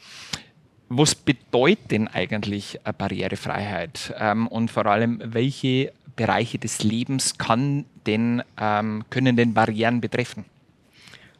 Was 0.89 1.15
bedeutet 1.15 1.91
denn 1.91 2.09
eigentlich 2.09 2.79
Barrierefreiheit? 2.99 4.15
Ähm, 4.19 4.47
und 4.49 4.71
vor 4.71 4.87
allem, 4.87 5.21
welche 5.25 5.93
Bereiche 6.17 6.59
des 6.59 6.83
Lebens 6.83 7.39
kann 7.39 7.85
denn, 8.07 8.43
ähm, 8.61 9.05
können 9.11 9.37
denn 9.37 9.55
Barrieren 9.55 10.01
betreffen? 10.01 10.45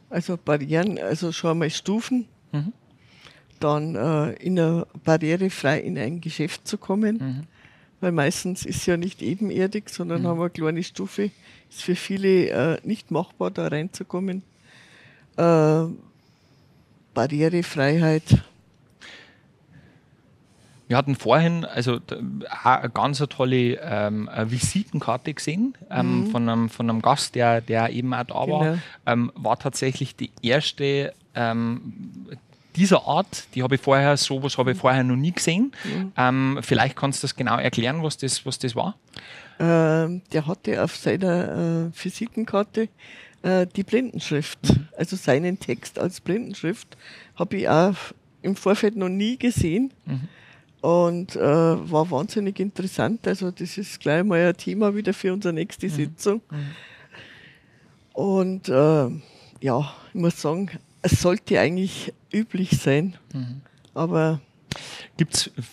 Also 0.09 0.37
Barrieren, 0.37 0.97
also 0.99 1.31
schon 1.31 1.51
einmal 1.51 1.69
Stufen. 1.69 2.27
Dann 3.59 3.95
äh, 3.95 4.33
in 4.33 4.59
a, 4.59 4.85
barrierefrei 5.03 5.79
in 5.79 5.97
ein 5.97 6.21
Geschäft 6.21 6.67
zu 6.67 6.77
kommen. 6.77 7.47
Weil 8.01 8.11
meistens 8.11 8.65
ist 8.65 8.85
ja 8.85 8.97
nicht 8.97 9.21
ebenerdig, 9.21 9.89
sondern 9.89 10.27
haben 10.27 10.37
wir 10.37 10.43
eine 10.43 10.49
kleine 10.51 10.83
Stufe. 10.83 11.31
Ist 11.69 11.81
für 11.83 11.95
viele 11.95 12.49
äh, 12.49 12.77
nicht 12.83 13.09
machbar, 13.11 13.51
da 13.51 13.67
reinzukommen. 13.67 14.43
Äh, 15.37 15.85
Barrierefreiheit. 17.13 18.43
Wir 20.87 20.97
hatten 20.97 21.15
vorhin 21.15 21.65
also 21.65 21.99
eine 22.63 22.89
ganz 22.89 23.19
eine 23.19 23.29
tolle 23.29 23.79
ähm, 23.81 24.29
Visitenkarte 24.45 25.33
gesehen 25.33 25.75
ähm, 25.89 26.27
von, 26.31 26.47
einem, 26.47 26.69
von 26.69 26.89
einem 26.89 27.01
Gast, 27.01 27.33
der, 27.35 27.61
der 27.61 27.89
eben 27.89 28.13
auch 28.13 28.23
da 28.23 28.33
war. 28.35 28.63
Genau. 28.63 28.77
Ähm, 29.05 29.31
war 29.35 29.57
tatsächlich 29.57 30.15
die 30.15 30.31
erste 30.43 31.13
ähm, 31.33 32.27
dieser 32.75 33.07
Art, 33.07 33.47
die 33.55 33.63
habe 33.63 33.75
ich 33.75 33.81
vorher, 33.81 34.17
sowas 34.17 34.57
habe 34.57 34.73
ich 34.73 34.77
vorher 34.77 35.03
noch 35.03 35.15
nie 35.15 35.31
gesehen. 35.31 35.71
Ähm, 36.17 36.59
vielleicht 36.61 36.95
kannst 36.95 37.23
du 37.23 37.27
das 37.27 37.35
genau 37.35 37.57
erklären, 37.57 38.03
was 38.03 38.17
das, 38.17 38.45
was 38.45 38.59
das 38.59 38.75
war? 38.75 38.95
Ähm, 39.59 40.21
der 40.33 40.45
hatte 40.45 40.83
auf 40.83 40.95
seiner 40.95 41.91
äh, 41.93 42.03
Visitenkarte 42.03 42.89
äh, 43.43 43.65
die 43.75 43.83
Blindenschrift, 43.83 44.59
also 44.97 45.15
seinen 45.15 45.59
Text 45.59 45.97
als 45.97 46.19
Blindenschrift, 46.19 46.97
habe 47.35 47.55
ich 47.55 47.69
auch 47.69 47.95
im 48.41 48.55
Vorfeld 48.55 48.97
noch 48.97 49.09
nie 49.09 49.37
gesehen 49.37 49.93
und 50.85 51.35
äh, 51.35 51.39
war 51.39 52.11
wahnsinnig 52.11 52.59
interessant. 52.59 53.27
Also 53.27 53.49
das 53.49 53.77
ist 53.79 53.99
gleich 53.99 54.23
mal 54.23 54.39
ein 54.39 54.55
Thema 54.55 54.93
wieder 54.95 55.13
für 55.13 55.33
unsere 55.33 55.51
nächste 55.51 55.89
Sitzung. 55.89 56.41
Und 58.13 58.69
äh, 58.69 59.09
ja, 59.61 59.93
ich 60.13 60.19
muss 60.21 60.39
sagen, 60.39 60.69
es 61.01 61.21
sollte 61.21 61.59
eigentlich 61.59 62.13
üblich 62.31 62.77
sein, 62.77 63.17
aber 63.93 64.41
Gibt's, 65.17 65.49
ich 65.57 65.65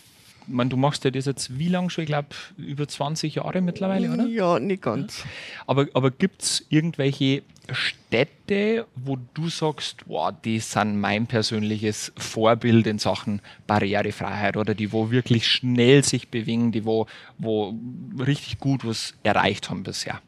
meine, 0.47 0.71
du 0.71 0.77
machst 0.77 1.05
ja 1.05 1.11
das 1.11 1.27
jetzt 1.27 1.59
wie 1.59 1.69
lange 1.69 1.91
schon? 1.91 2.05
Ich 2.05 2.09
glaube, 2.09 2.29
über 2.57 2.89
20 2.89 3.35
Jahre 3.35 3.61
mittlerweile, 3.61 4.13
oder? 4.13 4.27
ja, 4.27 4.59
nicht 4.59 4.83
ganz. 4.83 5.25
Aber, 5.67 5.89
aber 5.95 6.11
gibt 6.11 6.43
es 6.43 6.67
irgendwelche 6.69 7.43
Städte, 7.71 8.87
wo 8.95 9.17
du 9.35 9.49
sagst, 9.49 10.05
wow, 10.07 10.33
die 10.45 10.59
sind 10.59 11.01
mein 11.01 11.27
persönliches 11.27 12.13
Vorbild 12.17 12.87
in 12.87 12.99
Sachen 12.99 13.41
Barrierefreiheit 13.67 14.57
oder 14.57 14.75
die, 14.75 14.93
wo 14.93 15.11
wirklich 15.11 15.47
schnell 15.47 16.03
sich 16.03 16.29
bewegen, 16.29 16.73
die, 16.73 16.85
wo, 16.85 17.07
wo 17.39 17.75
richtig 18.19 18.59
gut 18.59 18.85
was 18.85 19.15
erreicht 19.23 19.71
haben 19.71 19.85
bisher? 19.85 20.21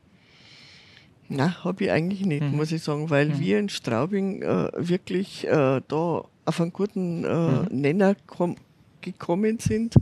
Na, 1.29 1.65
habe 1.65 1.85
ich 1.85 1.91
eigentlich 1.91 2.25
nicht, 2.25 2.43
mhm. 2.43 2.57
muss 2.57 2.73
ich 2.73 2.83
sagen, 2.83 3.11
weil 3.11 3.29
mhm. 3.29 3.41
wir 3.41 3.59
in 3.59 3.69
Straubing 3.69 4.43
äh, 4.43 4.71
wirklich 4.77 5.47
äh, 5.47 5.81
da 5.89 6.25
auf 6.45 6.61
einen 6.61 6.73
guten 6.73 7.25
äh, 7.25 7.29
mhm. 7.29 7.67
Nenner 7.71 8.17
gekommen 9.01 9.59
sind. 9.59 9.95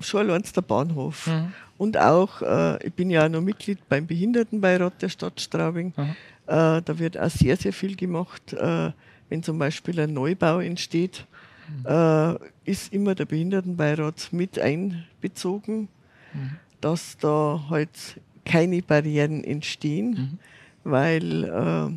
Schon 0.00 0.28
allein 0.28 0.44
der 0.54 0.62
Bahnhof. 0.62 1.26
Mhm. 1.26 1.52
Und 1.78 1.98
auch, 1.98 2.42
äh, 2.42 2.86
ich 2.86 2.94
bin 2.94 3.10
ja 3.10 3.24
auch 3.24 3.28
noch 3.28 3.40
Mitglied 3.40 3.78
beim 3.88 4.06
Behindertenbeirat 4.06 5.02
der 5.02 5.08
Stadt 5.08 5.40
Straubing. 5.40 5.92
Mhm. 5.96 6.16
Äh, 6.46 6.82
da 6.82 6.98
wird 6.98 7.18
auch 7.18 7.30
sehr, 7.30 7.56
sehr 7.56 7.72
viel 7.72 7.96
gemacht. 7.96 8.52
Äh, 8.52 8.92
wenn 9.28 9.42
zum 9.42 9.58
Beispiel 9.58 9.98
ein 10.00 10.12
Neubau 10.12 10.60
entsteht, 10.60 11.26
mhm. 11.68 11.86
Äh, 11.86 12.36
ist 12.64 12.92
immer 12.92 13.14
der 13.14 13.24
Behindertenbeirat 13.26 14.32
mit 14.32 14.58
einbezogen, 14.58 15.88
mhm. 16.32 16.56
dass 16.80 17.18
da 17.18 17.64
halt 17.68 17.90
keine 18.44 18.82
Barrieren 18.82 19.44
entstehen, 19.44 20.10
mhm. 20.10 20.38
weil 20.84 21.44
äh, 21.44 21.90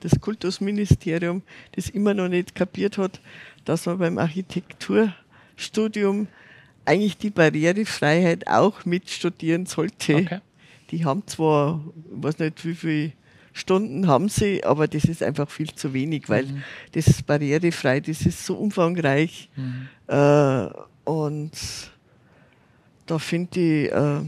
das 0.00 0.20
Kultusministerium 0.20 1.42
das 1.72 1.88
immer 1.88 2.14
noch 2.14 2.28
nicht 2.28 2.54
kapiert 2.54 2.98
hat, 2.98 3.20
dass 3.64 3.86
man 3.86 3.98
beim 3.98 4.18
Architekturstudium 4.18 6.28
eigentlich 6.84 7.16
die 7.16 7.30
Barrierefreiheit 7.30 8.46
auch 8.46 8.84
mitstudieren 8.84 9.66
sollte. 9.66 10.16
Okay. 10.16 10.40
Die 10.90 11.04
haben 11.04 11.26
zwar, 11.26 11.80
ich 12.16 12.22
weiß 12.22 12.38
nicht, 12.38 12.64
wie 12.64 12.74
viele 12.74 13.12
Stunden 13.52 14.06
haben 14.06 14.28
sie, 14.28 14.64
aber 14.64 14.88
das 14.88 15.04
ist 15.04 15.22
einfach 15.22 15.48
viel 15.48 15.74
zu 15.74 15.92
wenig, 15.92 16.28
weil 16.28 16.46
mhm. 16.46 16.62
das 16.92 17.06
ist 17.06 17.26
barrierefrei, 17.26 18.00
das 18.00 18.22
ist 18.22 18.44
so 18.44 18.56
umfangreich. 18.56 19.48
Mhm. 19.56 19.88
Äh, 20.08 20.68
und 21.04 21.52
da 23.06 23.18
finde 23.18 23.60
ich, 23.60 23.92
äh, 23.92 24.20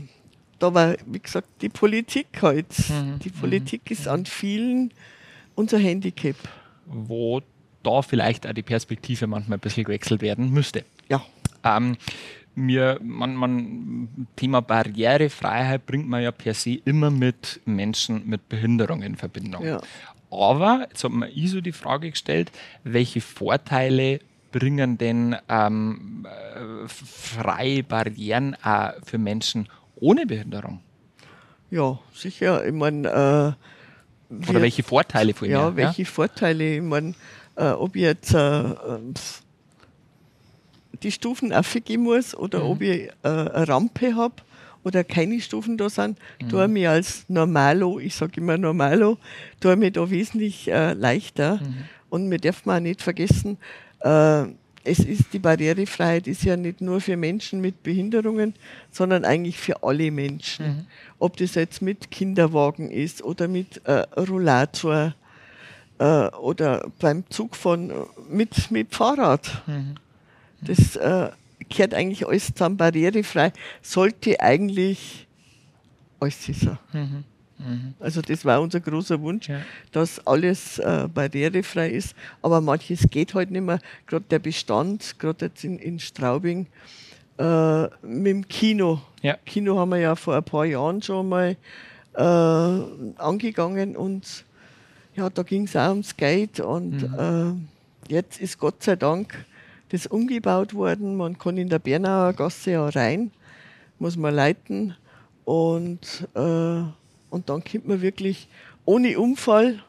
da 0.58 0.74
war, 0.74 0.96
wie 1.06 1.18
gesagt, 1.18 1.48
die 1.60 1.68
Politik 1.68 2.26
halt. 2.42 2.66
Mhm. 2.88 3.18
Die 3.18 3.30
Politik 3.30 3.82
mhm. 3.86 3.92
ist 3.92 4.08
an 4.08 4.26
vielen 4.26 4.92
unser 5.54 5.78
Handicap. 5.78 6.36
Wo 6.86 7.40
da 7.82 8.02
vielleicht 8.02 8.46
auch 8.46 8.52
die 8.52 8.62
Perspektive 8.62 9.26
manchmal 9.26 9.58
ein 9.58 9.60
bisschen 9.60 9.84
gewechselt 9.84 10.22
werden 10.22 10.50
müsste. 10.50 10.84
Ja. 11.08 11.22
Ähm, 11.64 11.96
mir, 12.54 12.98
man, 13.02 13.34
man, 13.34 14.26
Thema 14.36 14.60
Barrierefreiheit 14.60 15.86
bringt 15.86 16.08
man 16.08 16.22
ja 16.22 16.32
per 16.32 16.54
se 16.54 16.80
immer 16.84 17.10
mit 17.10 17.60
Menschen 17.64 18.28
mit 18.28 18.48
Behinderung 18.48 19.02
in 19.02 19.16
Verbindung. 19.16 19.64
Ja. 19.64 19.80
Aber 20.30 20.86
jetzt 20.88 21.04
hat 21.04 21.12
mir 21.12 21.30
ISO 21.30 21.60
die 21.60 21.72
Frage 21.72 22.10
gestellt, 22.10 22.50
welche 22.82 23.20
Vorteile 23.20 24.20
bringen 24.52 24.98
denn 24.98 25.36
ähm, 25.48 26.26
äh, 26.26 26.88
freie 26.88 27.82
Barrieren 27.82 28.56
auch 28.62 28.92
für 29.04 29.18
Menschen 29.18 29.68
ohne 29.96 30.26
Behinderung? 30.26 30.80
Ja, 31.70 31.98
sicher. 32.12 32.64
Ich 32.64 32.72
meine, 32.72 33.56
äh, 34.30 34.48
oder 34.48 34.62
welche 34.62 34.82
Vorteile 34.82 35.34
von 35.34 35.48
Ja, 35.48 35.74
welche 35.76 36.02
ja? 36.02 36.08
Vorteile? 36.08 36.76
Ich 36.76 36.82
meine, 36.82 37.14
äh, 37.56 37.70
ob 37.70 37.96
ich 37.96 38.02
jetzt 38.02 38.34
äh, 38.34 38.74
die 41.02 41.12
Stufen 41.12 41.52
aufgehen 41.52 42.02
muss 42.02 42.34
oder 42.34 42.60
mhm. 42.60 42.70
ob 42.70 42.82
ich 42.82 43.08
äh, 43.22 43.28
eine 43.28 43.68
Rampe 43.68 44.14
habe 44.14 44.36
oder 44.82 45.02
keine 45.02 45.40
Stufen 45.40 45.76
da 45.76 45.88
sind, 45.88 46.18
mhm. 46.40 46.48
tue 46.48 46.64
ich 46.64 46.70
mich 46.70 46.88
als 46.88 47.24
Normalo, 47.28 47.98
ich 47.98 48.14
sage 48.14 48.40
immer 48.40 48.58
Normalo, 48.58 49.18
tue 49.60 49.72
ich 49.72 49.78
mich 49.78 49.92
da 49.92 50.08
wesentlich 50.08 50.70
äh, 50.70 50.92
leichter. 50.92 51.56
Mhm. 51.56 51.74
Und 52.10 52.30
wir 52.30 52.38
dürfen 52.38 52.70
auch 52.70 52.80
nicht 52.80 53.02
vergessen, 53.02 53.58
äh, 54.00 54.44
es 54.84 54.98
ist 54.98 55.32
die 55.32 55.38
Barrierefreiheit 55.38 56.26
ist 56.26 56.44
ja 56.44 56.56
nicht 56.56 56.80
nur 56.82 57.00
für 57.00 57.16
Menschen 57.16 57.60
mit 57.60 57.82
Behinderungen, 57.82 58.54
sondern 58.90 59.24
eigentlich 59.24 59.58
für 59.58 59.82
alle 59.82 60.10
Menschen. 60.10 60.66
Mhm. 60.66 60.86
Ob 61.18 61.38
das 61.38 61.54
jetzt 61.54 61.80
mit 61.80 62.10
Kinderwagen 62.10 62.90
ist 62.90 63.22
oder 63.22 63.48
mit 63.48 63.80
äh, 63.86 64.04
Rollator 64.16 65.14
äh, 65.98 66.26
oder 66.28 66.86
beim 67.00 67.24
Zug 67.30 67.56
von 67.56 67.92
mit, 68.28 68.70
mit 68.70 68.94
Fahrrad. 68.94 69.62
Mhm. 69.66 69.94
Das 70.64 70.96
äh, 70.96 71.30
gehört 71.68 71.94
eigentlich 71.94 72.26
alles 72.26 72.52
zusammen 72.52 72.76
barrierefrei, 72.76 73.52
sollte 73.82 74.40
eigentlich 74.40 75.26
alles 76.20 76.44
sein. 76.46 76.78
Mhm. 76.92 77.24
Mhm. 77.58 77.94
Also 78.00 78.20
das 78.20 78.44
war 78.44 78.60
unser 78.60 78.80
großer 78.80 79.20
Wunsch, 79.20 79.48
ja. 79.48 79.60
dass 79.92 80.24
alles 80.26 80.78
äh, 80.78 81.08
barrierefrei 81.12 81.90
ist. 81.90 82.14
Aber 82.42 82.60
manches 82.60 83.06
geht 83.10 83.34
halt 83.34 83.50
nicht 83.50 83.62
mehr. 83.62 83.78
Gerade 84.06 84.24
der 84.30 84.38
Bestand, 84.38 85.18
gerade 85.18 85.46
jetzt 85.46 85.64
in, 85.64 85.78
in 85.78 85.98
Straubing, 85.98 86.66
äh, 87.38 87.82
mit 88.02 88.26
dem 88.26 88.48
Kino. 88.48 89.00
Ja. 89.22 89.36
Kino 89.44 89.78
haben 89.78 89.90
wir 89.90 89.98
ja 89.98 90.16
vor 90.16 90.36
ein 90.36 90.44
paar 90.44 90.64
Jahren 90.64 91.02
schon 91.02 91.28
mal 91.28 91.56
äh, 92.14 93.20
angegangen 93.20 93.96
und 93.96 94.44
ja, 95.16 95.30
da 95.30 95.42
ging 95.42 95.64
es 95.64 95.76
auch 95.76 95.90
ums 95.90 96.16
Geld 96.16 96.60
und 96.60 97.02
mhm. 97.02 97.66
Äh, 98.08 98.12
jetzt 98.12 98.40
ist 98.40 98.58
Gott 98.58 98.82
sei 98.82 98.96
Dank 98.96 99.44
das 99.94 100.06
umgebaut 100.06 100.74
worden. 100.74 101.16
Man 101.16 101.38
kann 101.38 101.56
in 101.56 101.68
der 101.68 101.78
Bernauer 101.78 102.32
Gasse 102.32 102.72
ja 102.72 102.88
rein, 102.88 103.30
muss 103.98 104.16
man 104.16 104.34
leiten 104.34 104.96
und, 105.44 106.28
äh, 106.34 106.82
und 107.30 107.48
dann 107.48 107.62
kommt 107.64 107.86
man 107.86 108.02
wirklich 108.02 108.48
ohne 108.84 109.18
Unfall. 109.18 109.80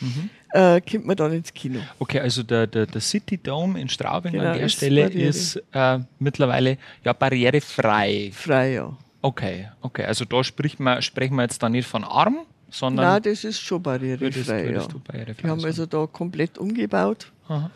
Mhm. 0.00 0.30
Äh, 0.52 0.80
kommt 0.80 1.06
man 1.06 1.16
dann 1.16 1.32
ins 1.32 1.52
Kino. 1.52 1.80
Okay, 1.98 2.20
also 2.20 2.42
der, 2.42 2.66
der, 2.66 2.86
der 2.86 3.00
City 3.00 3.36
Dome 3.36 3.80
in 3.80 3.88
Straubing 3.88 4.32
genau, 4.32 4.52
an 4.52 4.58
der 4.58 4.68
Stelle 4.68 5.08
Barriere. 5.08 5.28
ist 5.28 5.62
äh, 5.72 5.98
mittlerweile 6.18 6.78
ja 7.04 7.12
barrierefrei. 7.12 8.30
Frei, 8.32 8.74
ja. 8.74 8.96
Okay, 9.20 9.68
okay. 9.80 10.04
Also 10.04 10.24
da 10.24 10.44
spricht 10.44 10.80
man, 10.80 11.02
sprechen 11.02 11.34
wir 11.34 11.42
jetzt 11.42 11.62
da 11.62 11.68
nicht 11.68 11.88
von 11.88 12.04
arm, 12.04 12.38
sondern. 12.70 13.06
Nein, 13.06 13.22
das 13.24 13.44
ist 13.44 13.60
schon 13.60 13.82
barrierefrei. 13.82 14.20
Würdest, 14.20 14.48
würdest 14.48 14.92
ja. 14.92 15.00
barrierefrei 15.04 15.42
Wir 15.42 15.50
haben 15.50 15.64
also 15.64 15.86
da 15.86 16.06
komplett 16.06 16.56
umgebaut. 16.56 17.30
Aha. 17.48 17.70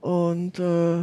Und 0.00 0.58
äh, 0.58 1.02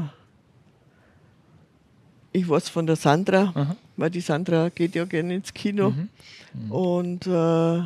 ich 2.32 2.48
weiß 2.48 2.70
von 2.70 2.86
der 2.86 2.96
Sandra, 2.96 3.52
Aha. 3.56 3.76
weil 3.98 4.10
die 4.10 4.22
Sandra 4.22 4.70
geht 4.70 4.96
ja 4.96 5.06
gerne 5.06 5.36
ins 5.36 5.54
Kino. 5.54 5.92
Mhm. 5.92 6.10
Mhm. 6.54 6.72
Und, 6.72 7.28
äh, 7.28 7.82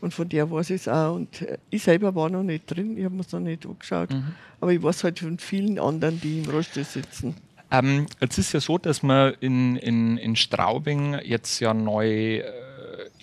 und 0.00 0.14
von 0.14 0.28
der 0.28 0.50
weiß 0.50 0.70
ich 0.70 0.82
es 0.82 0.88
auch. 0.88 1.14
Und 1.14 1.46
ich 1.70 1.82
selber 1.82 2.14
war 2.14 2.30
noch 2.30 2.42
nicht 2.42 2.66
drin, 2.66 2.96
ich 2.96 3.04
habe 3.04 3.14
mir 3.14 3.22
es 3.22 3.32
noch 3.32 3.40
nicht 3.40 3.66
angeschaut. 3.66 4.10
Mhm. 4.10 4.34
Aber 4.60 4.72
ich 4.72 4.82
weiß 4.82 5.04
halt 5.04 5.18
von 5.18 5.38
vielen 5.38 5.78
anderen, 5.78 6.20
die 6.20 6.40
im 6.42 6.50
Rollstuhl 6.50 6.84
sitzen. 6.84 7.34
Ähm, 7.70 8.06
jetzt 8.20 8.38
ist 8.38 8.52
ja 8.52 8.60
so, 8.60 8.78
dass 8.78 9.02
man 9.02 9.34
in, 9.40 9.76
in, 9.76 10.16
in 10.18 10.36
Straubing 10.36 11.18
jetzt 11.24 11.58
ja 11.60 11.74
neu 11.74 12.38
äh, 12.38 12.44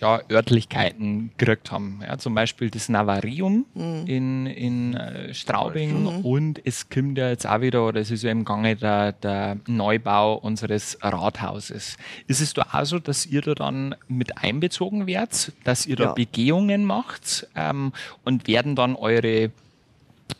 ja, 0.03 0.21
Örtlichkeiten 0.29 1.31
gekriegt 1.37 1.71
haben. 1.71 2.01
Ja, 2.05 2.17
zum 2.17 2.35
Beispiel 2.35 2.69
das 2.69 2.89
Navarium 2.89 3.65
mhm. 3.73 4.03
in, 4.05 4.45
in 4.47 4.93
äh, 4.95 5.33
Straubing 5.33 6.03
mhm. 6.03 6.25
und 6.25 6.61
es 6.65 6.89
kommt 6.89 7.17
ja 7.17 7.29
jetzt 7.29 7.47
auch 7.47 7.61
wieder, 7.61 7.87
oder 7.87 8.01
es 8.01 8.11
ist 8.11 8.23
ja 8.23 8.31
im 8.31 8.43
Gange 8.43 8.75
der, 8.75 9.13
der 9.13 9.57
Neubau 9.65 10.35
unseres 10.35 10.97
Rathauses. 11.01 11.97
Ist 12.27 12.41
es 12.41 12.53
da 12.53 12.65
auch 12.73 12.85
so, 12.85 12.99
dass 12.99 13.25
ihr 13.25 13.41
da 13.41 13.55
dann 13.55 13.95
mit 14.07 14.37
einbezogen 14.43 15.07
werdet, 15.07 15.53
dass 15.63 15.85
ihr 15.85 15.95
da 15.95 16.05
ja. 16.05 16.13
Begehungen 16.13 16.83
macht 16.83 17.47
ähm, 17.55 17.93
und 18.25 18.47
werden 18.47 18.75
dann 18.75 18.95
eure 18.95 19.51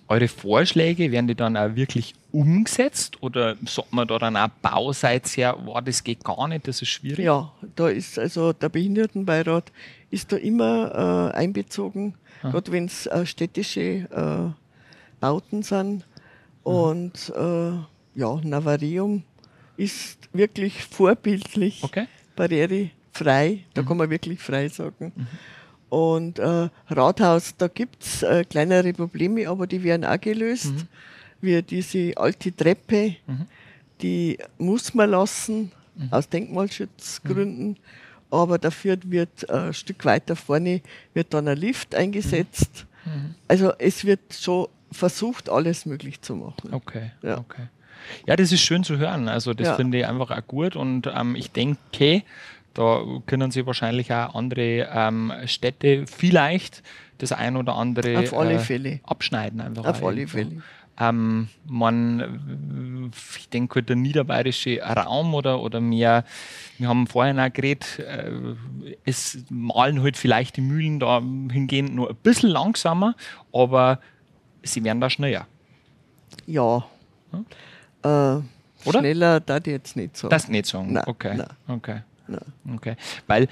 eure 0.07 0.27
Vorschläge, 0.27 1.11
werden 1.11 1.27
die 1.27 1.35
dann 1.35 1.57
auch 1.57 1.75
wirklich 1.75 2.13
umgesetzt 2.31 3.21
oder 3.21 3.55
sagt 3.65 3.93
man 3.93 4.07
da 4.07 4.19
dann 4.19 4.37
auch 4.37 4.49
bauseits 4.61 5.35
her, 5.37 5.57
wow, 5.63 5.81
das 5.83 6.03
geht 6.03 6.23
gar 6.23 6.47
nicht, 6.47 6.67
das 6.67 6.81
ist 6.81 6.89
schwierig? 6.89 7.25
Ja, 7.25 7.51
da 7.75 7.89
ist 7.89 8.19
also 8.19 8.53
der 8.53 8.69
Behindertenbeirat 8.69 9.71
ist 10.11 10.31
da 10.31 10.37
immer 10.37 11.31
äh, 11.33 11.37
einbezogen, 11.37 12.15
gerade 12.41 12.71
wenn 12.71 12.85
es 12.85 13.07
äh, 13.07 13.25
städtische 13.25 13.81
äh, 13.81 14.51
Bauten 15.19 15.63
sind. 15.63 16.05
Mhm. 16.65 16.71
Und 16.71 17.33
äh, 17.35 17.71
ja, 18.15 18.39
Navarium 18.43 19.23
ist 19.77 20.29
wirklich 20.33 20.83
vorbildlich, 20.83 21.83
okay. 21.83 22.07
barrierefrei, 22.35 23.63
da 23.73 23.81
mhm. 23.81 23.85
kann 23.87 23.97
man 23.97 24.09
wirklich 24.09 24.39
frei 24.39 24.67
sagen. 24.67 25.11
Mhm. 25.15 25.27
Und 25.93 26.39
äh, 26.39 26.69
Rathaus, 26.89 27.53
da 27.55 27.67
gibt 27.67 28.01
es 28.03 28.23
äh, 28.23 28.43
kleinere 28.45 28.93
Probleme, 28.93 29.47
aber 29.47 29.67
die 29.67 29.83
werden 29.83 30.05
auch 30.05 30.19
gelöst. 30.19 30.73
Mhm. 30.73 30.87
Wie 31.39 31.61
diese 31.61 32.17
alte 32.17 32.51
Treppe, 32.51 33.17
mhm. 33.27 33.45
die 34.01 34.39
muss 34.57 34.95
man 34.95 35.11
lassen, 35.11 35.71
mhm. 35.95 36.07
aus 36.09 36.27
Denkmalschutzgründen. 36.27 37.67
Mhm. 37.67 37.75
Aber 38.31 38.57
dafür 38.57 38.97
wird 39.03 39.47
äh, 39.47 39.67
ein 39.67 39.73
Stück 39.75 40.03
weiter 40.03 40.35
vorne 40.35 40.81
wird 41.13 41.31
dann 41.31 41.47
ein 41.47 41.59
Lift 41.59 41.93
eingesetzt. 41.93 42.87
Mhm. 43.05 43.11
Mhm. 43.11 43.35
Also 43.47 43.73
es 43.77 44.03
wird 44.03 44.33
schon 44.33 44.69
versucht, 44.91 45.47
alles 45.47 45.85
möglich 45.85 46.21
zu 46.21 46.35
machen. 46.35 46.73
Okay. 46.73 47.11
Ja. 47.21 47.37
okay. 47.37 47.67
Ja, 48.25 48.35
das 48.35 48.51
ist 48.51 48.61
schön 48.61 48.83
zu 48.83 48.97
hören. 48.97 49.29
Also 49.29 49.53
das 49.53 49.67
ja. 49.67 49.75
finde 49.75 49.99
ich 49.99 50.07
einfach 50.07 50.31
auch 50.31 50.47
gut 50.47 50.75
und 50.75 51.07
ähm, 51.13 51.35
ich 51.35 51.51
denke, 51.51 52.23
Da 52.73 53.03
können 53.25 53.51
Sie 53.51 53.65
wahrscheinlich 53.65 54.11
auch 54.11 54.35
andere 54.35 54.87
ähm, 54.91 55.31
Städte 55.45 56.05
vielleicht 56.07 56.81
das 57.19 57.31
ein 57.31 57.55
oder 57.55 57.75
andere 57.75 58.17
Auf 58.19 58.33
alle 58.33 58.55
äh, 58.55 58.59
Fälle. 58.59 58.99
abschneiden. 59.03 59.61
Einfach 59.61 59.85
Auf 59.85 60.03
alle 60.03 60.21
irgendwo. 60.21 60.37
Fälle. 60.37 60.61
Ähm, 60.99 61.47
man, 61.65 63.11
ich 63.35 63.49
denke, 63.49 63.75
halt 63.75 63.89
der 63.89 63.95
niederbayerische 63.95 64.79
Raum 64.79 65.33
oder, 65.33 65.59
oder 65.59 65.81
mehr, 65.81 66.23
wir 66.77 66.87
haben 66.87 67.07
vorhin 67.07 67.39
auch 67.39 67.51
geredet, 67.51 67.99
äh, 67.99 68.31
es 69.03 69.39
malen 69.49 70.03
halt 70.03 70.17
vielleicht 70.17 70.57
die 70.57 70.61
Mühlen 70.61 70.99
da 70.99 71.19
hingehend 71.19 71.95
nur 71.95 72.11
ein 72.11 72.15
bisschen 72.17 72.49
langsamer, 72.49 73.15
aber 73.51 73.99
sie 74.61 74.83
werden 74.83 75.01
da 75.01 75.09
schneller. 75.09 75.47
Ja. 76.45 76.85
Hm? 77.31 77.45
Äh, 78.03 78.07
Oder? 78.87 78.99
Schneller 78.99 79.39
da 79.39 79.57
ich 79.57 79.65
jetzt 79.65 79.95
nicht 79.95 80.15
so. 80.15 80.29
Das 80.29 80.47
nicht 80.47 80.67
sagen. 80.67 80.93
Nein, 80.93 81.03
okay. 81.07 81.35
nein. 81.35 81.47
okay. 81.67 82.01
Nein. 82.27 82.53
Okay. 82.75 82.95
Weil 83.27 83.43
äh, 83.43 83.47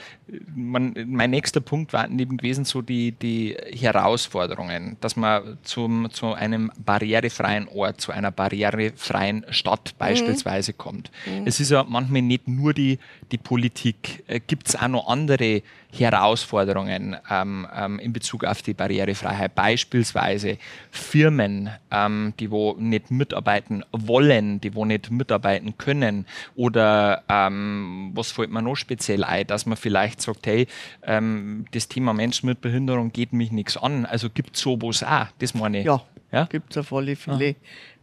man, 0.55 0.95
mein 1.07 1.31
nächster 1.31 1.59
Punkt 1.59 1.93
war 1.93 2.09
eben 2.09 2.37
gewesen, 2.37 2.65
so 2.65 2.81
die, 2.81 3.11
die 3.11 3.55
Herausforderungen, 3.71 4.97
dass 5.01 5.15
man 5.15 5.57
zum, 5.63 6.09
zu 6.11 6.33
einem 6.33 6.71
barrierefreien 6.77 7.67
Ort, 7.67 8.01
zu 8.01 8.11
einer 8.11 8.31
barrierefreien 8.31 9.45
Stadt 9.49 9.95
beispielsweise 9.97 10.73
kommt. 10.73 11.11
Es 11.45 11.59
ist 11.59 11.71
ja 11.71 11.83
manchmal 11.87 12.21
nicht 12.21 12.47
nur 12.47 12.73
die, 12.73 12.99
die 13.31 13.37
Politik. 13.37 14.23
Gibt 14.47 14.69
es 14.69 14.75
auch 14.75 14.87
noch 14.87 15.07
andere 15.07 15.61
Herausforderungen 15.93 17.17
ähm, 17.29 17.67
ähm, 17.75 17.99
in 17.99 18.13
Bezug 18.13 18.45
auf 18.45 18.61
die 18.61 18.73
Barrierefreiheit? 18.73 19.55
Beispielsweise 19.55 20.57
Firmen, 20.89 21.69
ähm, 21.91 22.33
die 22.39 22.51
wo 22.51 22.75
nicht 22.79 23.11
mitarbeiten 23.11 23.83
wollen, 23.91 24.61
die 24.61 24.73
wo 24.75 24.85
nicht 24.85 25.11
mitarbeiten 25.11 25.77
können 25.77 26.25
oder 26.55 27.23
ähm, 27.27 28.11
was 28.13 28.31
fällt 28.31 28.51
mir 28.61 28.69
noch 28.69 28.75
speziell 28.75 29.23
ein, 29.23 29.47
dass 29.47 29.65
man 29.65 29.77
vielleicht 29.77 30.21
sagt, 30.21 30.45
hey, 30.47 30.67
ähm, 31.03 31.65
das 31.71 31.87
Thema 31.87 32.13
Menschen 32.13 32.47
mit 32.47 32.61
Behinderung 32.61 33.11
geht 33.11 33.33
mich 33.33 33.51
nichts 33.51 33.77
an. 33.77 34.05
Also 34.05 34.29
gibt 34.29 34.55
es 34.55 34.61
sowas 34.61 35.03
auch, 35.03 35.27
das 35.39 35.53
meine 35.53 35.79
ich. 35.79 35.85
Ja, 35.85 36.01
Ja? 36.31 36.45
gibt 36.45 36.71
es 36.71 36.77
auf 36.77 36.93
alle 36.93 37.15
Fälle. 37.15 37.55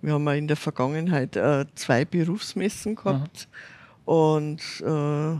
Wir 0.02 0.12
haben 0.12 0.24
ja 0.26 0.34
in 0.34 0.48
der 0.48 0.56
Vergangenheit 0.56 1.36
äh, 1.36 1.64
zwei 1.74 2.04
Berufsmessen 2.04 2.94
gehabt 2.94 3.48
und 4.04 4.60
äh, 4.84 5.36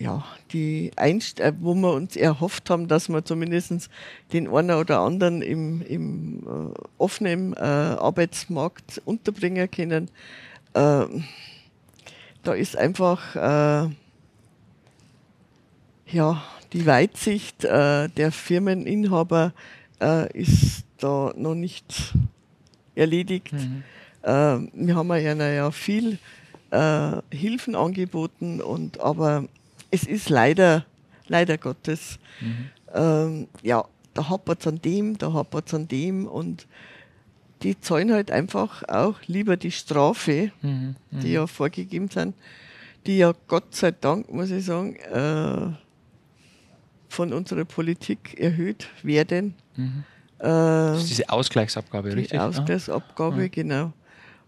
ja, 0.00 0.24
die 0.52 0.92
Einst 0.96 1.40
äh, 1.40 1.52
wo 1.58 1.74
wir 1.74 1.92
uns 1.92 2.16
erhofft 2.16 2.70
haben, 2.70 2.86
dass 2.86 3.08
wir 3.08 3.24
zumindest 3.24 3.90
den 4.32 4.48
einen 4.48 4.70
oder 4.76 5.00
anderen 5.00 5.42
im, 5.42 5.82
im 5.82 6.46
äh, 6.46 6.80
offenen 6.98 7.54
äh, 7.54 7.58
Arbeitsmarkt 7.58 9.02
unterbringen 9.04 9.68
können. 9.70 10.10
Äh, 10.74 11.04
da 12.48 12.54
ist 12.54 12.78
einfach 12.78 13.36
äh, 13.36 13.90
ja, 16.10 16.42
die 16.72 16.86
Weitsicht 16.86 17.62
äh, 17.62 18.08
der 18.08 18.32
Firmeninhaber 18.32 19.52
äh, 20.00 20.32
ist 20.32 20.84
da 20.96 21.34
noch 21.36 21.54
nicht 21.54 22.14
erledigt. 22.94 23.52
Äh, 24.22 24.30
wir 24.30 24.96
haben 24.96 25.10
ja, 25.10 25.34
ja 25.34 25.70
viel 25.70 26.18
äh, 26.70 27.16
Hilfen 27.30 27.74
angeboten, 27.74 28.62
und, 28.62 28.98
aber 28.98 29.44
es 29.90 30.04
ist 30.04 30.30
leider, 30.30 30.86
leider 31.26 31.58
Gottes, 31.58 32.18
ähm, 32.94 33.48
ja, 33.62 33.84
da 34.14 34.30
hapert 34.30 34.60
es 34.60 34.66
an 34.66 34.80
dem, 34.80 35.18
da 35.18 35.34
hapert 35.34 35.66
es 35.66 35.74
an 35.74 35.86
dem 35.86 36.26
und 36.26 36.66
die 37.62 37.78
zahlen 37.80 38.12
halt 38.12 38.30
einfach 38.30 38.82
auch 38.88 39.16
lieber 39.26 39.56
die 39.56 39.70
Strafe, 39.72 40.52
die 41.10 41.32
ja 41.32 41.46
vorgegeben 41.46 42.08
sind, 42.08 42.34
die 43.06 43.18
ja 43.18 43.32
Gott 43.48 43.74
sei 43.74 43.90
Dank, 43.90 44.32
muss 44.32 44.50
ich 44.50 44.64
sagen, 44.64 44.96
äh, 44.96 45.72
von 47.08 47.32
unserer 47.32 47.64
Politik 47.64 48.38
erhöht 48.38 48.88
werden. 49.02 49.54
Äh, 50.38 50.42
Das 50.42 50.98
ist 51.02 51.10
diese 51.10 51.30
Ausgleichsabgabe, 51.30 52.10
die 52.10 52.16
richtig? 52.16 52.38
Ah. 52.38 52.48
Ausgleichsabgabe, 52.48 53.48
genau. 53.48 53.92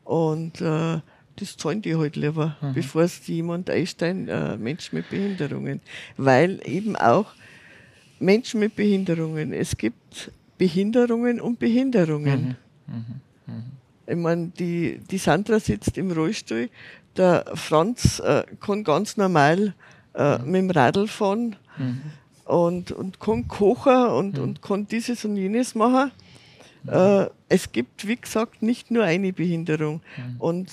Und 0.04 0.60
äh, 0.60 1.00
das 1.36 1.56
zahlen 1.56 1.80
die 1.82 1.96
halt 1.96 2.16
lieber, 2.16 2.56
Mhm. 2.60 2.74
bevor 2.74 3.02
es 3.02 3.26
jemand 3.26 3.70
einstellen, 3.70 4.28
äh, 4.28 4.56
Menschen 4.56 4.96
mit 4.98 5.08
Behinderungen. 5.08 5.80
Weil 6.16 6.60
eben 6.64 6.96
auch 6.96 7.32
Menschen 8.18 8.60
mit 8.60 8.76
Behinderungen, 8.76 9.52
es 9.52 9.76
gibt 9.76 10.30
Behinderungen 10.58 11.40
und 11.40 11.58
Behinderungen. 11.58 12.56
Mhm. 12.90 13.62
Ich 14.06 14.16
meine, 14.16 14.48
die, 14.48 14.98
die 15.10 15.18
Sandra 15.18 15.60
sitzt 15.60 15.96
im 15.96 16.10
Rollstuhl, 16.10 16.68
der 17.16 17.44
Franz 17.54 18.18
äh, 18.20 18.44
kann 18.60 18.84
ganz 18.84 19.16
normal 19.16 19.74
äh, 20.14 20.38
Mhm. 20.38 20.44
mit 20.50 20.60
dem 20.62 20.70
Radl 20.70 21.06
fahren 21.08 21.56
und, 22.44 22.90
und 22.92 23.20
kann 23.20 23.46
kochen 23.48 24.06
und, 24.08 24.36
Mhm. 24.36 24.42
und 24.42 24.62
kann 24.62 24.86
dieses 24.86 25.24
und 25.24 25.36
jenes 25.36 25.74
machen. 25.74 26.10
Äh, 26.86 27.26
es 27.48 27.70
gibt, 27.72 28.06
wie 28.08 28.16
gesagt, 28.16 28.62
nicht 28.62 28.90
nur 28.90 29.04
eine 29.04 29.32
Behinderung. 29.32 30.00
Mhm. 30.16 30.36
Und 30.40 30.70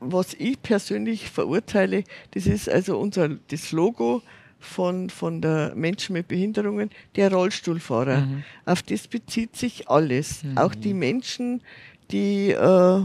was 0.00 0.34
ich 0.34 0.60
persönlich 0.62 1.28
verurteile, 1.30 2.04
das 2.32 2.46
ist 2.46 2.68
also 2.68 2.98
unser 2.98 3.28
das 3.48 3.72
Logo 3.72 4.22
von, 4.64 5.10
von 5.10 5.40
der 5.40 5.72
Menschen 5.74 6.14
mit 6.14 6.28
Behinderungen, 6.28 6.90
der 7.16 7.32
Rollstuhlfahrer. 7.32 8.22
Mhm. 8.22 8.44
Auf 8.64 8.82
das 8.82 9.06
bezieht 9.06 9.56
sich 9.56 9.88
alles. 9.88 10.42
Auch 10.56 10.74
die 10.74 10.94
Menschen, 10.94 11.62
die 12.10 12.50
äh, 12.50 13.00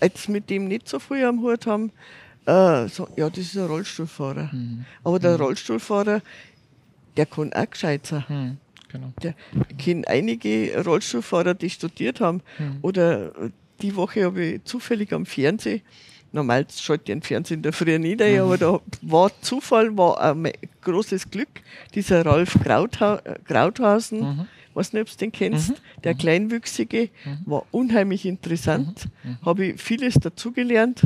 jetzt 0.00 0.28
mit 0.28 0.50
dem 0.50 0.68
nicht 0.68 0.88
so 0.88 0.98
viel 0.98 1.24
am 1.24 1.40
Hut 1.42 1.66
haben, 1.66 1.92
äh, 2.46 2.88
so, 2.88 3.08
ja, 3.16 3.28
das 3.28 3.38
ist 3.38 3.56
ein 3.56 3.66
Rollstuhlfahrer. 3.66 4.50
Mhm. 4.52 4.84
Aber 5.04 5.18
der 5.18 5.36
Rollstuhlfahrer, 5.36 6.22
der 7.16 7.26
kann 7.26 7.52
auch 7.52 7.70
gescheit 7.70 8.06
sein. 8.06 8.24
Hm, 8.28 8.56
genau. 8.90 9.12
Der, 9.22 9.34
ich 9.68 9.76
kenne 9.76 10.06
einige 10.08 10.82
Rollstuhlfahrer, 10.82 11.54
die 11.54 11.68
studiert 11.68 12.20
haben. 12.20 12.40
Oder 12.80 13.36
äh, 13.36 13.50
die 13.82 13.94
Woche 13.96 14.24
habe 14.24 14.44
ich 14.44 14.64
zufällig 14.64 15.12
am 15.12 15.26
Fernsehen, 15.26 15.82
normal 16.32 16.66
schalte 16.74 17.02
ich 17.02 17.06
den 17.06 17.22
Fernsehen 17.22 17.58
in 17.58 17.62
der 17.62 17.72
Früh 17.72 17.98
nieder, 17.98 18.26
aber 18.42 18.58
da 18.58 18.80
war 19.02 19.30
Zufall, 19.40 19.96
war 19.96 20.20
ein 20.20 20.52
großes 20.82 21.30
Glück, 21.30 21.48
dieser 21.94 22.24
Ralf 22.26 22.58
Krauthau 22.62 23.16
äh, 23.16 23.38
Krauthausen, 23.44 24.48
weiß 24.74 24.92
nicht, 24.92 25.02
ob 25.02 25.10
du 25.10 25.16
den 25.16 25.32
kennst, 25.32 25.72
der 26.04 26.14
Kleinwüchsige, 26.14 27.10
war 27.46 27.64
unheimlich 27.70 28.26
interessant, 28.26 29.08
habe 29.44 29.66
ich 29.66 29.80
vieles 29.80 30.14
dazugelernt. 30.14 31.02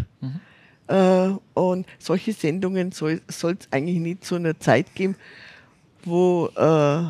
Äh, 0.89 1.31
und 1.55 1.87
solche 1.99 2.33
Sendungen 2.33 2.93
soll 2.93 3.23
es 3.27 3.45
eigentlich 3.71 3.99
nicht 3.99 4.25
zu 4.25 4.35
einer 4.35 4.59
Zeit 4.59 4.95
geben, 4.95 5.17
wo 6.05 6.49
äh, 6.49 7.05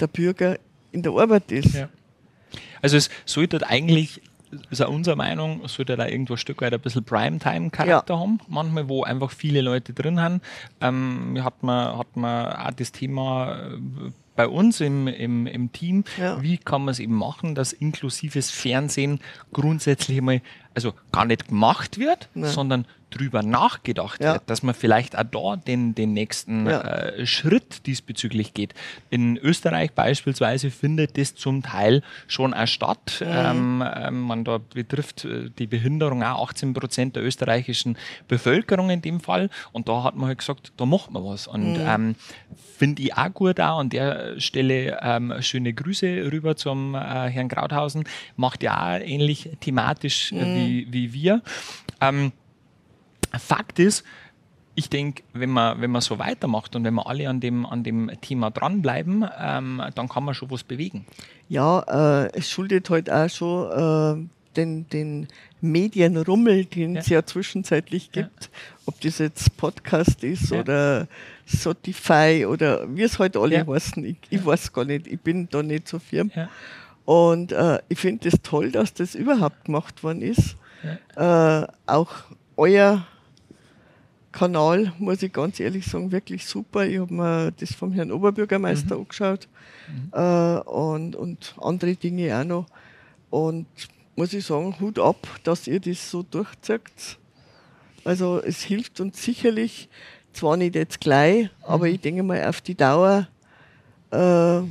der 0.00 0.06
Bürger 0.12 0.58
in 0.92 1.02
der 1.02 1.12
Arbeit 1.12 1.50
ist. 1.50 1.74
Ja. 1.74 1.88
Also 2.80 2.96
es 2.96 3.10
sollte 3.26 3.66
eigentlich, 3.66 4.20
ist 4.70 4.82
auch 4.82 4.90
unsere 4.90 5.16
Meinung, 5.16 5.66
sollte 5.68 5.96
da 5.96 6.06
irgendwo 6.06 6.34
ein 6.34 6.38
Stück 6.38 6.60
weit 6.60 6.74
ein 6.74 6.80
bisschen 6.80 7.04
Primetime-Charakter 7.04 8.18
haben, 8.18 8.38
manchmal, 8.48 8.88
wo 8.88 9.02
einfach 9.02 9.30
viele 9.30 9.60
Leute 9.60 9.92
drin 9.92 10.20
haben. 10.20 10.40
Ähm, 10.80 11.38
hat, 11.42 11.62
man, 11.62 11.98
hat 11.98 12.16
man 12.16 12.52
auch 12.52 12.70
das 12.72 12.92
Thema 12.92 13.56
äh, 13.56 14.10
bei 14.34 14.48
uns 14.48 14.80
im, 14.80 15.08
im, 15.08 15.46
im 15.46 15.72
Team, 15.72 16.04
Ja. 16.18 16.40
wie 16.40 16.56
kann 16.56 16.84
man 16.84 16.92
es 16.92 17.00
eben 17.00 17.14
machen, 17.14 17.54
dass 17.54 17.72
inklusives 17.74 18.50
Fernsehen 18.50 19.20
grundsätzlich 19.52 20.20
mal, 20.22 20.40
also 20.74 20.94
gar 21.12 21.24
nicht 21.24 21.48
gemacht 21.48 21.98
wird, 21.98 22.28
Nein. 22.34 22.50
sondern 22.50 22.86
drüber 23.10 23.42
nachgedacht 23.42 24.22
Ja. 24.24 24.32
wird, 24.32 24.44
dass 24.48 24.62
man 24.62 24.74
vielleicht 24.74 25.18
auch 25.18 25.24
da 25.24 25.56
den, 25.56 25.94
den 25.94 26.14
nächsten 26.14 26.64
Ja. 26.66 26.80
äh, 26.80 27.26
Schritt 27.26 27.86
diesbezüglich 27.86 28.54
geht. 28.54 28.72
In 29.10 29.36
Österreich 29.36 29.92
beispielsweise 29.92 30.70
findet 30.70 31.18
das 31.18 31.34
zum 31.34 31.62
Teil 31.62 32.02
schon 32.26 32.54
auch 32.54 32.66
statt. 32.66 33.22
Ähm, 33.22 33.84
ähm, 33.94 34.20
man 34.22 34.44
da 34.44 34.56
betrifft 34.58 35.26
äh, 35.26 35.50
die 35.58 35.66
Behinderung 35.66 36.22
auch 36.22 36.48
18 36.48 36.72
Prozent 36.72 37.14
der 37.16 37.22
österreichischen 37.22 37.98
Bevölkerung 38.28 38.88
in 38.88 39.02
dem 39.02 39.20
Fall. 39.20 39.50
Und 39.72 39.90
da 39.90 40.04
hat 40.04 40.16
man 40.16 40.28
halt 40.28 40.38
gesagt, 40.38 40.72
da 40.78 40.86
macht 40.86 41.10
man 41.10 41.22
was. 41.22 41.46
Und 41.46 41.78
ähm, 41.86 42.14
finde 42.78 43.02
ich 43.02 43.14
auch 43.14 43.34
gut 43.34 43.60
auch 43.60 43.78
an 43.78 43.90
der 43.90 44.40
Stelle 44.40 44.98
ähm, 45.02 45.34
schöne 45.40 45.74
Grüße 45.74 46.06
rüber 46.32 46.56
zum 46.56 46.94
äh, 46.94 46.98
Herrn 47.28 47.48
Krauthausen. 47.48 48.04
Macht 48.36 48.62
ja 48.62 48.96
auch 48.96 49.00
ähnlich 49.00 49.50
thematisch 49.60 50.32
äh, 50.32 50.36
wie, 50.54 50.61
wie 50.90 51.12
wir. 51.12 51.42
Ähm, 52.00 52.32
Fakt 53.38 53.78
ist, 53.78 54.04
ich 54.74 54.88
denke, 54.88 55.22
wenn 55.32 55.50
man, 55.50 55.80
wenn 55.80 55.90
man 55.90 56.00
so 56.02 56.18
weitermacht 56.18 56.74
und 56.76 56.84
wenn 56.84 56.94
wir 56.94 57.06
alle 57.06 57.28
an 57.28 57.40
dem, 57.40 57.66
an 57.66 57.82
dem 57.84 58.10
Thema 58.20 58.50
dranbleiben, 58.50 59.24
ähm, 59.38 59.82
dann 59.94 60.08
kann 60.08 60.24
man 60.24 60.34
schon 60.34 60.50
was 60.50 60.64
bewegen. 60.64 61.06
Ja, 61.48 62.24
äh, 62.24 62.30
es 62.34 62.48
schuldet 62.50 62.88
halt 62.90 63.10
auch 63.10 63.28
schon 63.28 63.70
äh, 63.70 64.28
den, 64.56 64.88
den 64.88 65.28
Medienrummel, 65.60 66.64
den 66.66 66.96
es 66.96 67.08
ja. 67.08 67.24
zwischenzeitlich 67.24 68.10
Ja. 68.14 68.22
gibt. 68.22 68.50
Ob 68.86 69.00
das 69.00 69.18
jetzt 69.18 69.56
Podcast 69.56 70.24
ist 70.24 70.50
Ja. 70.50 70.60
oder 70.60 71.08
Spotify 71.46 72.46
oder 72.48 72.86
wie 72.94 73.02
es 73.02 73.18
halt 73.18 73.36
alle 73.36 73.56
Ja. 73.56 73.66
heißen. 73.66 74.04
Ich, 74.04 74.16
ich 74.30 74.44
weiß 74.44 74.72
gar 74.72 74.84
nicht, 74.84 75.06
ich 75.06 75.20
bin 75.20 75.48
da 75.50 75.62
nicht 75.62 75.88
so 75.88 75.98
firm. 75.98 76.30
Ja. 77.06 77.12
Und 77.14 77.52
äh, 77.52 77.78
ich 77.88 77.98
finde 77.98 78.28
es 78.28 78.34
das 78.34 78.42
toll, 78.42 78.70
dass 78.70 78.94
das 78.94 79.14
überhaupt 79.14 79.64
gemacht 79.64 80.02
worden 80.02 80.22
ist. 80.22 80.56
Äh, 81.16 81.66
auch 81.86 82.10
euer 82.56 83.06
Kanal, 84.32 84.92
muss 84.98 85.22
ich 85.22 85.32
ganz 85.32 85.60
ehrlich 85.60 85.86
sagen, 85.86 86.10
wirklich 86.10 86.46
super. 86.46 86.86
Ich 86.86 86.98
habe 86.98 87.12
mir 87.12 87.52
das 87.52 87.74
vom 87.74 87.92
Herrn 87.92 88.10
Oberbürgermeister 88.10 88.94
mhm. 88.96 89.02
angeschaut 89.02 89.48
mhm. 89.88 90.10
Äh, 90.12 90.60
und, 90.60 91.16
und 91.16 91.54
andere 91.60 91.94
Dinge 91.94 92.36
auch 92.38 92.44
noch. 92.44 92.66
Und 93.30 93.66
muss 94.16 94.32
ich 94.32 94.44
sagen, 94.44 94.74
Hut 94.80 94.98
ab, 94.98 95.28
dass 95.44 95.66
ihr 95.66 95.80
das 95.80 96.10
so 96.10 96.22
durchzieht. 96.22 97.18
Also 98.04 98.42
es 98.42 98.62
hilft 98.62 99.00
uns 99.00 99.22
sicherlich, 99.22 99.88
zwar 100.32 100.56
nicht 100.56 100.74
jetzt 100.74 101.00
gleich, 101.00 101.44
mhm. 101.44 101.48
aber 101.62 101.88
ich 101.88 102.00
denke 102.00 102.22
mal, 102.22 102.44
auf 102.44 102.60
die 102.60 102.74
Dauer 102.74 103.28
äh, 104.10 104.62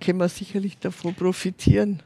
können 0.00 0.18
wir 0.18 0.28
sicherlich 0.28 0.78
davon 0.78 1.14
profitieren. 1.14 2.02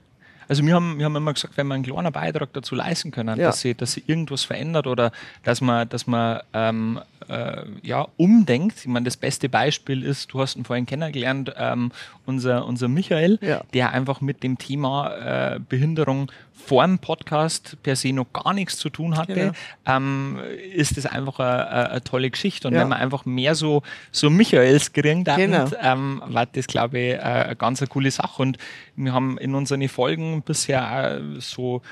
Also 0.49 0.67
wir 0.67 0.75
haben, 0.75 0.99
wir 0.99 1.05
haben 1.05 1.15
immer 1.15 1.33
gesagt, 1.33 1.57
wenn 1.57 1.69
wir 1.69 1.75
einen 1.75 1.85
kleinen 1.85 2.13
Beitrag 2.13 2.53
dazu 2.53 2.75
leisten 2.75 3.13
können, 3.13 3.39
ja. 3.39 3.47
dass, 3.47 3.61
sie, 3.61 3.75
dass 3.75 3.93
sie 3.93 4.03
irgendwas 4.07 4.43
verändert 4.43 4.89
oder 4.89 5.13
dass 5.45 5.61
man, 5.61 5.89
dass 5.89 6.09
man 6.09 6.41
ähm, 6.53 7.01
äh, 7.31 7.65
ja, 7.83 8.09
umdenkt. 8.17 8.79
Ich 8.81 8.87
meine, 8.87 9.05
das 9.05 9.17
beste 9.17 9.49
Beispiel 9.49 10.03
ist, 10.03 10.33
du 10.33 10.41
hast 10.41 10.57
ihn 10.57 10.65
vorhin 10.65 10.87
kennengelernt, 10.87 11.53
ähm, 11.57 11.93
unser, 12.27 12.67
unser 12.67 12.89
Michael, 12.89 13.39
ja. 13.41 13.63
der 13.73 13.93
einfach 13.93 14.21
mit 14.21 14.43
dem 14.43 14.59
Thema 14.59 15.55
äh, 15.55 15.61
Behinderung 15.61 16.31
vor 16.53 16.85
dem 16.85 16.99
Podcast 16.99 17.77
per 17.83 17.97
se 17.97 18.13
noch 18.13 18.33
gar 18.33 18.53
nichts 18.53 18.77
zu 18.77 18.91
tun 18.91 19.17
hatte, 19.17 19.35
genau. 19.35 19.53
ähm, 19.87 20.39
ist 20.75 20.97
das 20.97 21.07
einfach 21.07 21.39
eine, 21.39 22.03
tolle 22.05 22.31
Geschichte. 22.31 22.69
Und 22.69 22.75
ja. 22.75 22.81
wenn 22.81 22.89
man 22.89 22.99
einfach 22.99 23.25
mehr 23.25 23.55
so, 23.55 23.83
so 24.13 24.29
Michaels 24.29 24.93
kriegt, 24.93 25.25
genau. 25.25 25.71
ähm, 25.81 26.23
war 26.27 26.47
das, 26.47 26.67
glaube 26.67 26.99
ich, 26.99 27.21
eine 27.21 27.57
ganz 27.57 27.81
eine 27.81 27.89
coole 27.89 28.11
Sache. 28.11 28.43
Und 28.43 28.59
wir 28.97 29.13
haben 29.13 29.39
in 29.39 29.55
unseren 29.55 29.89
Folgen 29.89 30.43
bisher 30.43 31.21
so 31.39 31.83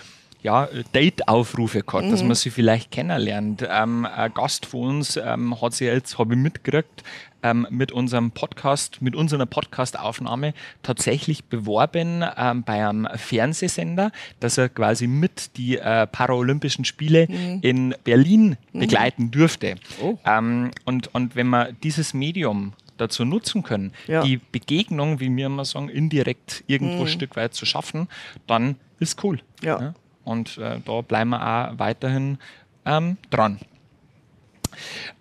ja, 0.43 0.69
Date-Aufrufe 0.93 1.83
gehabt, 1.83 2.07
mhm. 2.07 2.11
dass 2.11 2.23
man 2.23 2.35
sie 2.35 2.51
vielleicht 2.51 2.91
kennenlernt. 2.91 3.67
Ähm, 3.69 4.07
ein 4.07 4.33
Gast 4.35 4.67
von 4.67 4.99
uns 4.99 5.17
ähm, 5.17 5.61
hat 5.61 5.75
sich 5.75 5.89
jetzt, 5.89 6.19
habe 6.19 6.35
ich 6.35 6.41
mitgekriegt, 6.41 7.03
ähm, 7.43 7.67
mit 7.71 7.93
unserem 7.93 8.31
Podcast, 8.31 9.01
mit 9.01 9.15
unserer 9.15 9.47
Podcast-Aufnahme 9.47 10.55
tatsächlich 10.83 11.45
beworben 11.45 12.25
ähm, 12.37 12.63
bei 12.63 12.87
einem 12.87 13.09
Fernsehsender, 13.15 14.13
dass 14.41 14.59
er 14.59 14.69
quasi 14.69 15.07
mit 15.07 15.57
die 15.57 15.79
äh, 15.79 16.07
Paralympischen 16.07 16.85
Spiele 16.85 17.27
mhm. 17.29 17.59
in 17.63 17.95
Berlin 18.05 18.57
mhm. 18.73 18.81
begleiten 18.81 19.31
dürfte. 19.31 19.77
Oh. 20.03 20.19
Ähm, 20.25 20.71
und, 20.85 21.15
und 21.15 21.37
wenn 21.37 21.47
man 21.49 21.77
dieses 21.83 22.15
Medium 22.15 22.73
dazu 22.97 23.25
nutzen 23.25 23.63
können, 23.63 23.93
ja. 24.09 24.23
die 24.23 24.39
Begegnung, 24.39 25.21
wie 25.21 25.35
wir 25.35 25.47
immer 25.47 25.65
sagen, 25.65 25.89
indirekt 25.89 26.65
irgendwo 26.67 26.97
mhm. 26.97 27.03
ein 27.03 27.09
Stück 27.09 27.37
weit 27.37 27.55
zu 27.55 27.65
schaffen, 27.65 28.09
dann 28.47 28.77
ist 28.99 29.23
cool. 29.23 29.41
Ja. 29.63 29.81
ja? 29.81 29.95
Und 30.29 30.59
äh, 30.59 30.79
da 30.85 31.01
bleiben 31.01 31.31
wir 31.31 31.41
auch 31.41 31.79
weiterhin 31.79 32.37
ähm, 32.85 33.17
dran. 33.31 33.59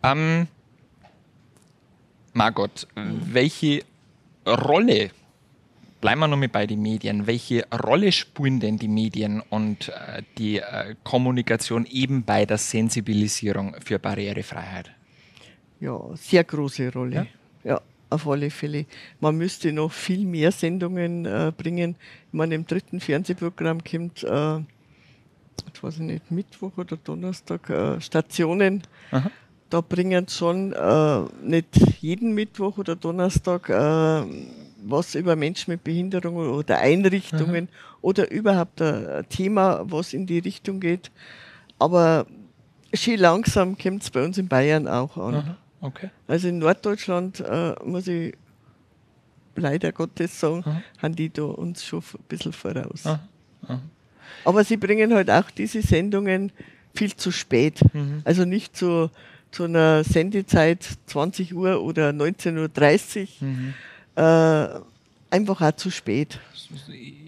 Ähm, 0.03 0.47
Margot, 2.33 2.87
welche 2.93 3.83
Rolle, 4.45 5.11
bleiben 6.01 6.19
wir 6.19 6.27
nochmal 6.27 6.49
bei 6.49 6.67
den 6.67 6.81
Medien, 6.81 7.25
welche 7.25 7.65
Rolle 7.71 8.11
spielen 8.11 8.59
denn 8.59 8.77
die 8.77 8.89
Medien 8.89 9.41
und 9.49 9.87
äh, 9.87 10.23
die 10.37 10.57
äh, 10.57 10.95
Kommunikation 11.05 11.85
eben 11.85 12.23
bei 12.23 12.45
der 12.45 12.57
Sensibilisierung 12.57 13.77
für 13.79 13.99
Barrierefreiheit? 13.99 14.91
Ja, 15.79 15.97
sehr 16.15 16.43
große 16.43 16.91
Rolle. 16.91 17.27
Ja, 17.63 17.71
ja 17.71 17.81
auf 18.09 18.27
alle 18.27 18.49
Fälle. 18.49 18.85
Man 19.21 19.37
müsste 19.37 19.71
noch 19.71 19.91
viel 19.93 20.25
mehr 20.25 20.51
Sendungen 20.51 21.25
äh, 21.25 21.53
bringen. 21.55 21.95
Ich 22.27 22.33
meine, 22.33 22.55
im 22.55 22.67
dritten 22.67 22.99
Fernsehprogramm 22.99 23.83
kommt 23.85 24.23
äh, 24.23 24.59
ich 25.73 25.83
weiß 25.83 25.99
nicht, 25.99 26.31
Mittwoch 26.31 26.71
oder 26.77 26.97
Donnerstag 26.97 27.69
äh, 27.69 28.01
Stationen. 28.01 28.83
Aha. 29.11 29.29
Da 29.69 29.81
bringen 29.81 30.27
schon 30.29 30.73
äh, 30.73 31.21
nicht 31.43 32.01
jeden 32.01 32.33
Mittwoch 32.33 32.77
oder 32.77 32.95
Donnerstag 32.95 33.69
äh, 33.69 34.23
was 34.83 35.15
über 35.15 35.35
Menschen 35.35 35.71
mit 35.71 35.83
Behinderungen 35.83 36.49
oder 36.49 36.77
Einrichtungen 36.79 37.67
Aha. 37.69 37.97
oder 38.01 38.31
überhaupt 38.31 38.81
ein 38.81 39.27
Thema, 39.29 39.81
was 39.85 40.13
in 40.13 40.25
die 40.25 40.39
Richtung 40.39 40.79
geht. 40.79 41.11
Aber 41.79 42.25
schön 42.93 43.19
langsam 43.19 43.77
kommt 43.77 44.03
es 44.03 44.09
bei 44.09 44.23
uns 44.23 44.37
in 44.37 44.47
Bayern 44.47 44.87
auch 44.87 45.17
an. 45.17 45.57
Okay. 45.81 46.09
Also 46.27 46.47
in 46.47 46.59
Norddeutschland 46.59 47.39
äh, 47.41 47.75
muss 47.83 48.07
ich 48.07 48.35
leider 49.55 49.91
Gottes 49.91 50.39
sagen, 50.39 50.63
haben 51.01 51.15
die 51.15 51.29
da 51.29 51.43
uns 51.43 51.83
schon 51.83 51.99
ein 51.99 52.23
bisschen 52.27 52.53
voraus. 52.53 53.03
Aber 54.45 54.63
sie 54.63 54.77
bringen 54.77 55.13
halt 55.13 55.29
auch 55.29 55.49
diese 55.51 55.81
Sendungen 55.81 56.51
viel 56.95 57.15
zu 57.15 57.31
spät. 57.31 57.81
Mhm. 57.93 58.21
Also 58.23 58.45
nicht 58.45 58.75
zu, 58.75 59.09
zu 59.51 59.65
einer 59.65 60.03
Sendezeit 60.03 60.87
20 61.07 61.53
Uhr 61.53 61.81
oder 61.81 62.09
19.30 62.09 63.19
Uhr. 63.41 63.47
Mhm. 63.47 63.73
Äh, 64.15 64.79
einfach 65.29 65.61
auch 65.61 65.75
zu 65.75 65.91
spät. 65.91 66.39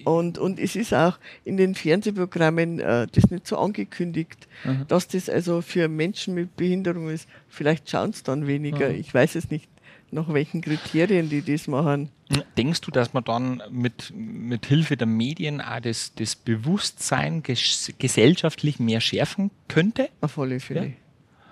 Und, 0.06 0.38
und 0.38 0.60
es 0.60 0.76
ist 0.76 0.94
auch 0.94 1.18
in 1.46 1.58
den 1.58 1.76
Fernsehprogrammen 1.76 2.80
äh, 2.80 3.08
das 3.12 3.30
nicht 3.32 3.48
so 3.48 3.58
angekündigt, 3.58 4.48
mhm. 4.64 4.86
dass 4.88 5.08
das 5.08 5.30
also 5.30 5.62
für 5.62 5.88
Menschen 5.88 6.34
mit 6.34 6.56
Behinderung 6.56 7.10
ist. 7.10 7.28
Vielleicht 7.48 7.90
schauen 7.90 8.10
es 8.10 8.24
dann 8.24 8.48
weniger, 8.48 8.90
mhm. 8.90 8.96
ich 8.96 9.14
weiß 9.14 9.36
es 9.36 9.50
nicht 9.50 9.70
nach 10.12 10.32
welchen 10.34 10.62
Kriterien 10.62 11.30
die 11.30 11.41
das 11.41 11.67
machen. 11.67 12.10
Denkst 12.58 12.82
du, 12.82 12.91
dass 12.91 13.13
man 13.13 13.24
dann 13.24 13.63
mit, 13.72 14.13
mit 14.15 14.65
Hilfe 14.65 14.98
der 14.98 15.08
Medien 15.08 15.62
auch 15.62 15.80
das, 15.80 16.13
das 16.15 16.36
Bewusstsein 16.36 17.41
ges 17.43 17.91
gesellschaftlich 17.98 18.80
mehr 18.80 19.02
schärfen 19.02 19.52
könnte? 19.67 20.10
Auf 20.22 20.38
alle 20.38 20.60
Fälle. 20.60 20.88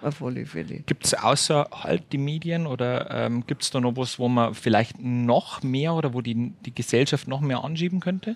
Ja? 0.02 0.08
Auf 0.08 0.22
alle 0.22 0.46
Fälle. 0.46 0.84
Gibt 0.86 1.06
es 1.06 1.13
außer 1.15 1.70
halt 1.72 2.12
die 2.12 2.20
Medien 2.20 2.67
oder 2.67 3.10
ähm, 3.10 3.48
gibt 3.48 3.63
es 3.63 3.72
da 3.72 3.82
noch 3.82 3.96
was, 3.96 4.20
wo 4.20 4.28
man 4.28 4.54
vielleicht 4.54 5.02
noch 5.02 5.63
mehr 5.63 5.93
oder 5.93 6.13
wo 6.13 6.22
die, 6.22 6.54
die 6.65 6.76
Gesellschaft 6.76 7.28
noch 7.28 7.41
mehr 7.41 7.63
anschieben 7.63 8.00
könnte? 8.00 8.36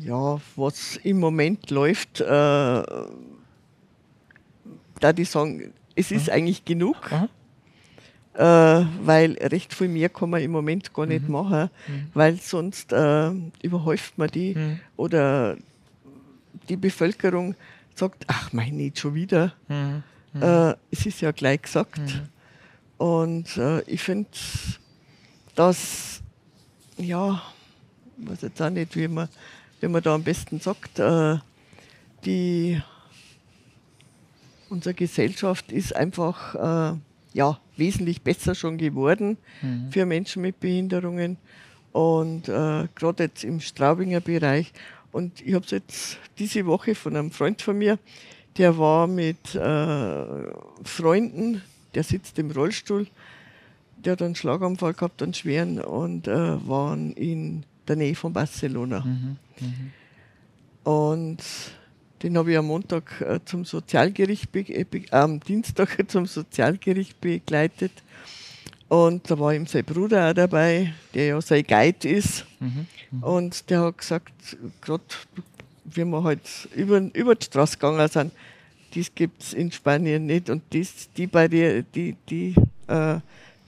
Ja, 0.00 0.40
was 0.56 0.96
im 0.96 1.20
Moment 1.20 1.70
läuft, 1.70 2.20
äh, 2.20 2.24
da 2.24 3.12
die 5.14 5.24
sagen, 5.24 5.72
es 5.94 6.10
ist 6.10 6.26
mhm. 6.26 6.32
eigentlich 6.32 6.64
genug. 6.64 6.96
Mhm 7.10 7.28
äh, 8.38 8.86
weil 9.02 9.32
recht 9.40 9.74
viel 9.74 9.88
mehr 9.88 10.08
kann 10.08 10.30
man 10.30 10.40
im 10.40 10.52
Moment 10.52 10.94
gar 10.94 11.06
nicht 11.06 11.26
mhm. 11.26 11.32
machen, 11.32 11.70
mhm. 11.88 12.06
weil 12.14 12.36
sonst 12.36 12.92
äh, 12.92 13.32
überhäuft 13.62 14.16
man 14.16 14.28
die 14.28 14.54
mhm. 14.54 14.78
oder 14.96 15.56
die 16.68 16.76
Bevölkerung 16.76 17.56
sagt, 17.96 18.24
ach 18.28 18.52
mein, 18.52 18.76
nicht 18.76 19.00
schon 19.00 19.14
wieder. 19.14 19.54
Mhm. 19.66 20.04
Mhm. 20.34 20.42
Äh, 20.42 20.74
es 20.92 21.04
ist 21.04 21.20
ja 21.20 21.32
gleich 21.32 21.62
gesagt. 21.62 22.00
Und 22.96 23.56
äh, 23.56 23.80
ich 23.82 24.02
finde, 24.02 24.30
dass, 25.56 26.20
ja, 26.96 27.42
ich 28.20 28.30
weiß 28.30 28.42
jetzt 28.42 28.62
auch 28.62 28.70
nicht, 28.70 28.94
wie 28.94 29.08
man, 29.08 29.28
wie 29.80 29.88
man 29.88 30.00
da 30.00 30.14
am 30.14 30.22
besten 30.22 30.60
sagt, 30.60 31.00
äh, 31.00 31.38
die, 32.24 32.80
unsere 34.68 34.94
Gesellschaft 34.94 35.72
ist 35.72 35.96
einfach, 35.96 36.92
äh, 36.94 36.98
ja, 37.32 37.58
wesentlich 37.76 38.22
besser 38.22 38.54
schon 38.54 38.78
geworden 38.78 39.36
mhm. 39.62 39.90
für 39.90 40.06
Menschen 40.06 40.42
mit 40.42 40.60
Behinderungen. 40.60 41.36
Und 41.92 42.48
äh, 42.48 42.86
gerade 42.94 43.24
jetzt 43.24 43.44
im 43.44 43.60
Straubinger 43.60 44.20
Bereich. 44.20 44.72
Und 45.12 45.40
ich 45.40 45.54
habe 45.54 45.64
es 45.64 45.70
jetzt 45.70 46.18
diese 46.38 46.66
Woche 46.66 46.94
von 46.94 47.16
einem 47.16 47.30
Freund 47.30 47.62
von 47.62 47.78
mir, 47.78 47.98
der 48.56 48.76
war 48.76 49.06
mit 49.06 49.54
äh, 49.54 50.26
Freunden, 50.84 51.62
der 51.94 52.02
sitzt 52.02 52.38
im 52.38 52.50
Rollstuhl, 52.50 53.06
der 54.04 54.12
hat 54.12 54.22
einen 54.22 54.34
Schlaganfall 54.34 54.94
gehabt, 54.94 55.22
einen 55.22 55.34
schweren, 55.34 55.80
und 55.80 56.28
äh, 56.28 56.68
waren 56.68 57.12
in 57.12 57.64
der 57.86 57.96
Nähe 57.96 58.14
von 58.14 58.32
Barcelona. 58.32 59.00
Mhm. 59.00 59.36
Mhm. 59.60 59.92
Und 60.84 61.42
den 62.22 62.36
habe 62.36 62.52
ich 62.52 62.58
am 62.58 62.66
Montag 62.66 63.20
äh, 63.20 63.40
zum 63.44 63.64
Sozialgericht, 63.64 64.54
äh, 64.54 64.84
am 65.10 65.40
Dienstag 65.40 65.98
zum 66.08 66.26
Sozialgericht 66.26 67.20
begleitet. 67.20 67.92
Und 68.88 69.30
da 69.30 69.38
war 69.38 69.52
ihm 69.52 69.66
sein 69.66 69.84
Bruder 69.84 70.30
auch 70.30 70.34
dabei, 70.34 70.94
der 71.14 71.26
ja 71.26 71.40
sein 71.40 71.62
Guide 71.62 72.08
ist. 72.08 72.46
Mhm, 72.58 72.86
mh. 73.10 73.26
Und 73.26 73.70
der 73.70 73.82
hat 73.82 73.98
gesagt, 73.98 74.56
gerade 74.80 75.04
wie 75.84 76.04
wir 76.04 76.24
halt 76.24 76.40
über, 76.74 76.98
über 77.12 77.34
die 77.34 77.44
Straße 77.44 77.76
gegangen 77.76 78.08
sind, 78.08 78.32
das 78.94 79.14
gibt 79.14 79.42
es 79.42 79.52
in 79.52 79.70
Spanien 79.70 80.26
nicht. 80.26 80.48
Und 80.48 80.62
das, 80.70 81.10
die 81.16 81.26
Barriere, 81.26 81.82
die, 81.82 82.16
die, 82.28 82.54
äh, 82.86 83.18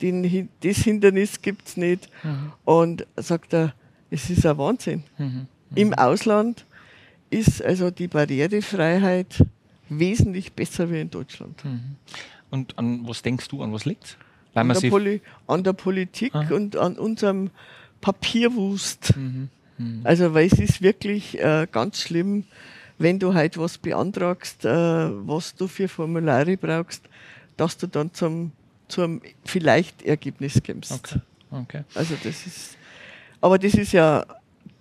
den, 0.01 0.49
das 0.61 0.77
Hindernis 0.77 1.39
gibt 1.39 1.67
es 1.67 1.77
nicht. 1.77 2.09
Mhm. 2.23 2.51
Und 2.65 3.07
sagt 3.15 3.53
er, 3.53 3.73
es 4.09 4.29
ist 4.29 4.45
ein 4.45 4.57
Wahnsinn. 4.57 5.03
Mhm, 5.19 5.47
Im 5.75 5.87
mhm. 5.89 5.93
Ausland 5.93 6.65
ist 7.31 7.63
also 7.63 7.89
die 7.89 8.07
Barrierefreiheit 8.07 9.43
wesentlich 9.89 10.53
besser 10.53 10.91
wie 10.91 11.01
in 11.01 11.09
Deutschland. 11.09 11.65
Mhm. 11.65 11.95
Und 12.51 12.77
an 12.77 13.07
was 13.07 13.23
denkst 13.23 13.47
du, 13.47 13.63
an 13.63 13.73
was 13.73 13.85
liegt 13.85 14.17
an, 14.53 15.21
an 15.47 15.63
der 15.63 15.73
Politik 15.73 16.35
Aha. 16.35 16.53
und 16.53 16.75
an 16.75 16.97
unserem 16.97 17.51
Papierwust. 18.01 19.15
Mhm. 19.15 19.49
Mhm. 19.77 20.01
Also, 20.03 20.33
weil 20.33 20.47
es 20.47 20.59
ist 20.59 20.81
wirklich 20.81 21.39
äh, 21.39 21.67
ganz 21.71 22.01
schlimm, 22.01 22.45
wenn 22.97 23.19
du 23.19 23.33
halt 23.33 23.57
was 23.57 23.77
beantragst, 23.77 24.65
äh, 24.65 24.69
was 24.69 25.55
du 25.55 25.67
für 25.67 25.87
Formulare 25.87 26.57
brauchst, 26.57 27.03
dass 27.57 27.77
du 27.77 27.87
dann 27.87 28.13
zum, 28.13 28.51
zum 28.87 29.21
vielleicht 29.45 30.03
Ergebnis 30.03 30.61
kommst. 30.65 30.91
Okay. 30.91 31.19
okay. 31.51 31.83
Also 31.95 32.15
das 32.23 32.45
ist, 32.45 32.77
aber 33.39 33.57
das 33.57 33.73
ist 33.73 33.93
ja 33.93 34.25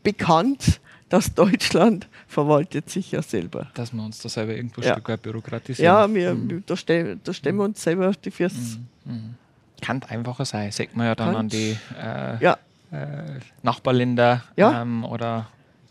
bekannt, 0.02 0.80
dass 1.10 1.34
Deutschland 1.34 2.08
verwaltet 2.26 2.88
sich 2.88 3.12
ja 3.12 3.20
selber. 3.20 3.66
Dass 3.74 3.92
wir 3.92 4.02
uns 4.02 4.18
da 4.20 4.28
selber 4.30 4.54
irgendwo 4.54 4.80
ein 4.80 4.86
Ja. 4.86 4.92
Stück 4.94 5.08
weit 5.10 5.20
bürokratisieren. 5.22 5.84
Ja, 5.84 6.12
wir, 6.14 6.48
wir- 6.48 6.62
da, 6.64 6.76
stellen, 6.76 7.20
da 7.22 7.32
stellen 7.34 7.56
wir 7.56 7.64
uns 7.64 7.82
selber 7.82 8.08
auf 8.08 8.16
die 8.16 8.30
Füße. 8.30 8.78
Kann 9.82 10.02
einfacher 10.08 10.44
sein. 10.44 10.70
Sagt 10.72 10.96
man 10.96 11.06
ja 11.06 11.14
dann 11.14 11.34
Kann's. 11.34 11.38
an 11.38 11.48
die 11.48 11.76
äh, 12.00 12.42
Ja, 12.42 12.58
äh, 12.92 13.40
Nachbarländer 13.62 14.42
Ja. 14.56 14.82
ähm, 14.82 15.04
oder 15.04 15.48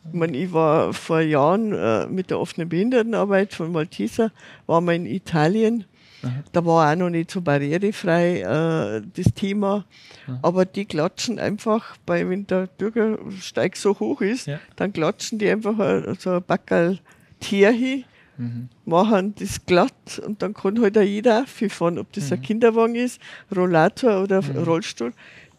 ich, 0.08 0.14
mein, 0.14 0.34
ich 0.34 0.52
war 0.54 0.94
vor 0.94 1.20
Jahren 1.22 1.74
äh, 1.74 2.08
mit 2.08 2.30
der 2.30 2.40
offenen 2.40 2.70
Behindertenarbeit 2.70 3.54
von 3.54 3.72
Malteser, 3.72 4.32
waren 4.68 4.86
wir 4.86 4.94
in 4.94 5.06
Italien. 5.06 5.86
Da 6.52 6.66
war 6.66 6.92
auch 6.92 6.96
noch 6.98 7.10
nicht 7.10 7.32
so 7.32 7.42
barrierefrei 7.42 8.42
äh, 8.42 9.02
das 9.16 9.34
Thema. 9.34 9.86
Aber 10.42 10.66
die 10.66 10.86
klatschen 10.86 11.40
einfach, 11.40 11.96
bei, 12.06 12.28
wenn 12.30 12.46
der 12.48 12.68
Bürgersteig 12.68 13.76
so 13.78 13.98
hoch 14.00 14.22
ist, 14.22 14.48
Ja. 14.48 14.60
dann 14.76 14.92
klatschen 14.94 15.40
die 15.40 15.50
einfach 15.50 15.76
so 16.20 16.32
ein 16.32 16.44
Backerl 16.46 17.00
Tier 17.40 17.72
hin, 17.72 18.04
machen 18.86 19.34
das 19.40 19.66
glatt 19.66 20.22
und 20.26 20.42
dann 20.42 20.54
kann 20.54 20.82
halt 20.82 20.98
auch 20.98 21.02
jeder 21.02 21.46
fahren, 21.48 21.98
ob 22.00 22.12
das 22.14 22.32
ein 22.32 22.42
Kinderwagen 22.42 22.96
ist, 22.96 23.22
Rollator 23.56 24.24
oder 24.24 24.42
Rollstuhl. 24.66 25.14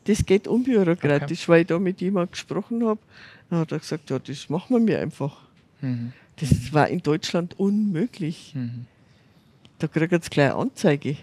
Das 0.04 0.24
geht 0.24 0.46
unbürokratisch, 0.48 1.48
weil 1.48 1.62
ich 1.62 1.66
da 1.66 1.78
mit 1.78 2.00
jemandem 2.00 2.32
gesprochen 2.32 2.86
habe. 2.86 3.00
Dann 3.50 3.60
hat 3.60 3.72
er 3.72 3.78
gesagt, 3.80 4.08
ja, 4.10 4.18
das 4.18 4.48
machen 4.48 4.76
wir 4.76 4.80
mir 4.80 4.98
einfach. 5.00 5.42
Das 6.36 6.72
war 6.72 6.88
in 6.88 7.02
Deutschland 7.02 7.58
unmöglich. 7.58 8.54
Da 9.80 9.86
kriegt 9.88 10.12
jetzt 10.12 10.30
gleich 10.30 10.50
eine 10.52 10.56
Anzeige. 10.60 11.16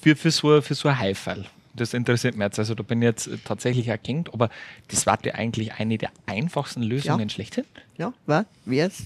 für, 0.00 0.16
für, 0.16 0.30
so, 0.30 0.60
für 0.60 0.74
so 0.74 0.88
ein 0.88 0.98
Haifall. 0.98 1.46
Das 1.74 1.94
interessiert 1.94 2.36
mich 2.36 2.44
jetzt. 2.44 2.58
Also 2.58 2.74
da 2.74 2.82
bin 2.82 3.00
ich 3.00 3.06
jetzt 3.06 3.30
tatsächlich 3.44 3.88
erkennt, 3.88 4.32
aber 4.34 4.50
das 4.88 5.06
war 5.06 5.18
ja 5.24 5.34
eigentlich 5.34 5.72
eine 5.74 5.96
der 5.98 6.10
einfachsten 6.26 6.82
Lösungen 6.82 7.28
Ja. 7.28 7.32
schlechthin. 7.32 7.64
Ja, 7.96 8.12
war, 8.26 8.44
wär's. 8.64 9.04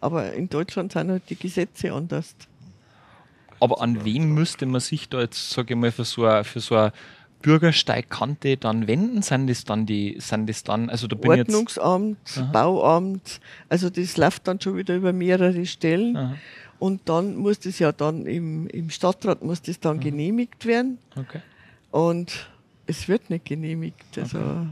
Aber 0.00 0.32
in 0.32 0.48
Deutschland 0.48 0.92
sind 0.92 1.10
halt 1.10 1.28
die 1.28 1.36
Gesetze 1.36 1.92
anders. 1.92 2.34
Aber 3.58 3.82
an 3.82 4.04
wen 4.06 4.32
müsste 4.32 4.64
man 4.64 4.80
sich 4.80 5.10
da 5.10 5.20
jetzt, 5.20 5.50
sage 5.50 5.74
ich 5.74 5.80
mal, 5.80 5.92
für 5.92 6.04
so 6.04 6.24
eine, 6.24 6.44
für 6.44 6.60
so 6.60 6.76
eine 6.76 6.92
Bürgersteigkante 7.42 8.56
dann 8.56 8.86
wenden? 8.86 9.22
Sind 9.22 9.48
das 9.48 9.64
dann 9.64 9.86
die, 9.86 10.16
sind 10.20 10.48
das 10.48 10.62
dann, 10.62 10.90
also 10.90 11.06
da 11.06 11.16
bin 11.16 11.32
ich 11.32 11.38
jetzt. 11.38 11.48
Ordnungsamt, 11.48 12.52
Bauamt, 12.52 13.40
also 13.68 13.90
das 13.90 14.16
läuft 14.16 14.46
dann 14.46 14.60
schon 14.60 14.76
wieder 14.76 14.96
über 14.96 15.12
mehrere 15.12 15.64
Stellen. 15.66 16.16
Aha. 16.16 16.34
Und 16.78 17.08
dann 17.08 17.36
muss 17.36 17.60
das 17.60 17.78
ja 17.78 17.92
dann 17.92 18.26
im, 18.26 18.66
im 18.68 18.90
Stadtrat 18.90 19.42
muss 19.42 19.60
das 19.60 19.80
dann 19.80 20.00
genehmigt 20.00 20.64
werden. 20.64 20.98
Okay. 21.14 21.40
Und 21.90 22.48
es 22.86 23.08
wird 23.08 23.28
nicht 23.30 23.44
genehmigt. 23.44 24.16
Also 24.16 24.66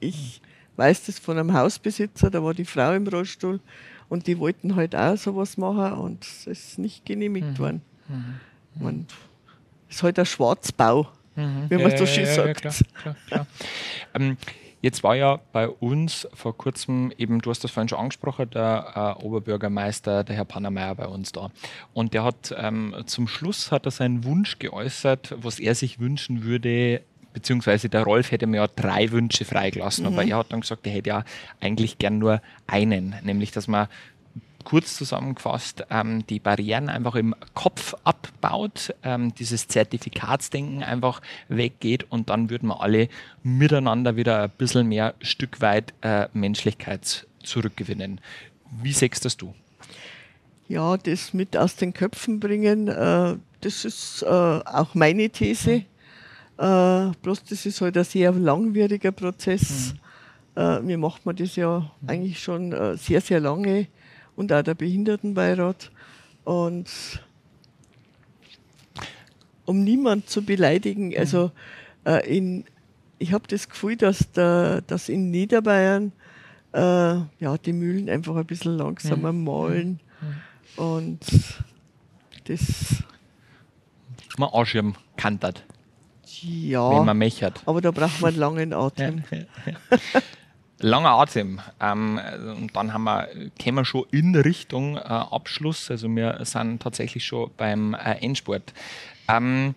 ich 0.00 0.40
weiß 0.76 1.06
das 1.06 1.18
von 1.18 1.38
einem 1.38 1.54
Hausbesitzer, 1.54 2.30
da 2.30 2.42
war 2.42 2.52
die 2.52 2.66
Frau 2.66 2.92
im 2.92 3.06
Rollstuhl 3.06 3.60
und 4.08 4.26
die 4.26 4.38
wollten 4.38 4.76
halt 4.76 4.94
auch 4.94 5.16
sowas 5.16 5.56
machen 5.56 5.92
und 5.94 6.24
es 6.24 6.46
ist 6.46 6.78
nicht 6.78 7.04
genehmigt 7.06 7.58
worden. 7.58 7.80
Und 8.78 9.06
es 9.88 9.96
ist 9.96 10.02
halt 10.02 10.18
ein 10.18 10.26
Schwarzbau, 10.26 11.08
wie 11.36 11.76
man 11.76 11.96
so 11.96 12.06
schön 12.06 12.26
sagt. 12.26 12.60
klar, 12.60 12.74
klar, 13.02 13.16
klar. 13.26 13.46
ähm, 14.14 14.36
jetzt 14.82 15.02
war 15.02 15.16
ja 15.16 15.40
bei 15.52 15.68
uns 15.68 16.28
vor 16.34 16.56
kurzem 16.56 17.12
eben, 17.18 17.40
du 17.40 17.50
hast 17.50 17.64
das 17.64 17.70
vorhin 17.70 17.88
schon 17.88 17.98
angesprochen, 17.98 18.50
der 18.50 19.16
äh, 19.20 19.24
Oberbürgermeister, 19.24 20.24
der 20.24 20.36
Herr 20.36 20.44
Pannermeier 20.44 20.94
bei 20.94 21.06
uns 21.06 21.32
da. 21.32 21.50
Und 21.92 22.14
der 22.14 22.24
hat 22.24 22.54
ähm, 22.56 22.94
zum 23.06 23.28
Schluss 23.28 23.72
hat 23.72 23.86
er 23.86 23.90
seinen 23.90 24.24
Wunsch 24.24 24.58
geäußert, 24.58 25.34
was 25.38 25.58
er 25.58 25.74
sich 25.74 25.98
wünschen 25.98 26.44
würde, 26.44 27.02
beziehungsweise 27.32 27.88
der 27.88 28.02
Rolf 28.04 28.30
hätte 28.30 28.46
mir 28.46 28.58
ja 28.58 28.66
drei 28.66 29.10
Wünsche 29.10 29.44
freigelassen, 29.44 30.06
aber 30.06 30.24
er 30.24 30.38
hat 30.38 30.52
dann 30.52 30.62
gesagt, 30.62 30.86
er 30.86 30.92
hätte 30.94 31.10
ja 31.10 31.24
eigentlich 31.60 31.98
gern 31.98 32.18
nur 32.18 32.40
einen, 32.66 33.14
nämlich 33.22 33.50
dass 33.50 33.68
man 33.68 33.88
kurz 34.66 34.96
zusammengefasst, 34.96 35.86
ähm, 35.90 36.26
die 36.26 36.40
Barrieren 36.40 36.88
einfach 36.88 37.14
im 37.14 37.36
Kopf 37.54 37.94
abbaut, 38.02 38.92
ähm, 39.04 39.32
dieses 39.32 39.68
Zertifikatsdenken 39.68 40.82
einfach 40.82 41.22
weggeht 41.48 42.10
und 42.10 42.30
dann 42.30 42.50
würden 42.50 42.68
wir 42.70 42.82
alle 42.82 43.08
miteinander 43.44 44.16
wieder 44.16 44.42
ein 44.42 44.50
bisschen 44.58 44.88
mehr 44.88 45.14
Stück 45.20 45.60
weit 45.60 45.94
äh, 46.02 46.26
Menschlichkeit 46.32 47.28
zurückgewinnen. 47.44 48.20
Wie 48.82 48.92
sechst 48.92 49.24
das 49.24 49.36
du? 49.36 49.54
Ja, 50.66 50.96
das 50.96 51.32
mit 51.32 51.56
aus 51.56 51.76
den 51.76 51.94
Köpfen 51.94 52.40
bringen, 52.40 52.88
äh, 52.88 53.36
das 53.60 53.84
ist 53.84 54.22
äh, 54.22 54.26
auch 54.26 54.96
meine 54.96 55.30
These. 55.30 55.84
Äh, 56.58 57.10
bloß 57.22 57.44
das 57.44 57.66
ist 57.66 57.80
halt 57.80 57.96
ein 57.96 58.04
sehr 58.04 58.32
langwieriger 58.32 59.12
Prozess. 59.12 59.94
Äh, 60.56 60.80
mir 60.80 60.98
macht 60.98 61.24
man 61.24 61.36
das 61.36 61.54
ja 61.54 61.88
eigentlich 62.04 62.40
schon 62.40 62.72
äh, 62.72 62.96
sehr, 62.96 63.20
sehr 63.20 63.38
lange 63.38 63.86
und 64.36 64.52
auch 64.52 64.62
der 64.62 64.74
Behindertenbeirat. 64.74 65.90
Und 66.44 66.88
um 69.64 69.82
niemand 69.82 70.30
zu 70.30 70.44
beleidigen, 70.44 71.16
also 71.16 71.50
äh, 72.04 72.36
in, 72.36 72.64
ich 73.18 73.32
habe 73.32 73.48
das 73.48 73.68
Gefühl, 73.68 73.96
dass, 73.96 74.30
der, 74.32 74.82
dass 74.82 75.08
in 75.08 75.30
Niederbayern 75.30 76.12
äh, 76.72 76.78
ja, 76.78 77.58
die 77.64 77.72
Mühlen 77.72 78.08
einfach 78.08 78.36
ein 78.36 78.46
bisschen 78.46 78.76
langsamer 78.76 79.32
malen. 79.32 80.00
Und 80.76 81.20
das, 82.44 83.02
Man 84.36 84.50
Arschirm 84.52 84.94
kantert, 85.16 85.64
wenn 86.42 86.68
ja, 86.68 87.02
man 87.02 87.16
mechert. 87.16 87.62
aber 87.66 87.80
da 87.80 87.90
braucht 87.90 88.20
man 88.20 88.28
einen 88.28 88.38
langen 88.38 88.72
Atem. 88.72 89.24
Langer 90.78 91.10
Atem. 91.10 91.60
Ähm, 91.80 92.20
und 92.58 92.76
dann 92.76 92.92
haben 92.92 93.04
wir, 93.04 93.28
kämen 93.58 93.78
wir 93.78 93.84
schon 93.84 94.04
in 94.10 94.34
Richtung 94.34 94.96
äh, 94.96 95.00
Abschluss. 95.00 95.90
Also 95.90 96.08
wir 96.08 96.38
sind 96.42 96.82
tatsächlich 96.82 97.24
schon 97.24 97.50
beim 97.56 97.94
äh, 97.94 98.18
Endspurt. 98.20 98.74
Ähm, 99.28 99.74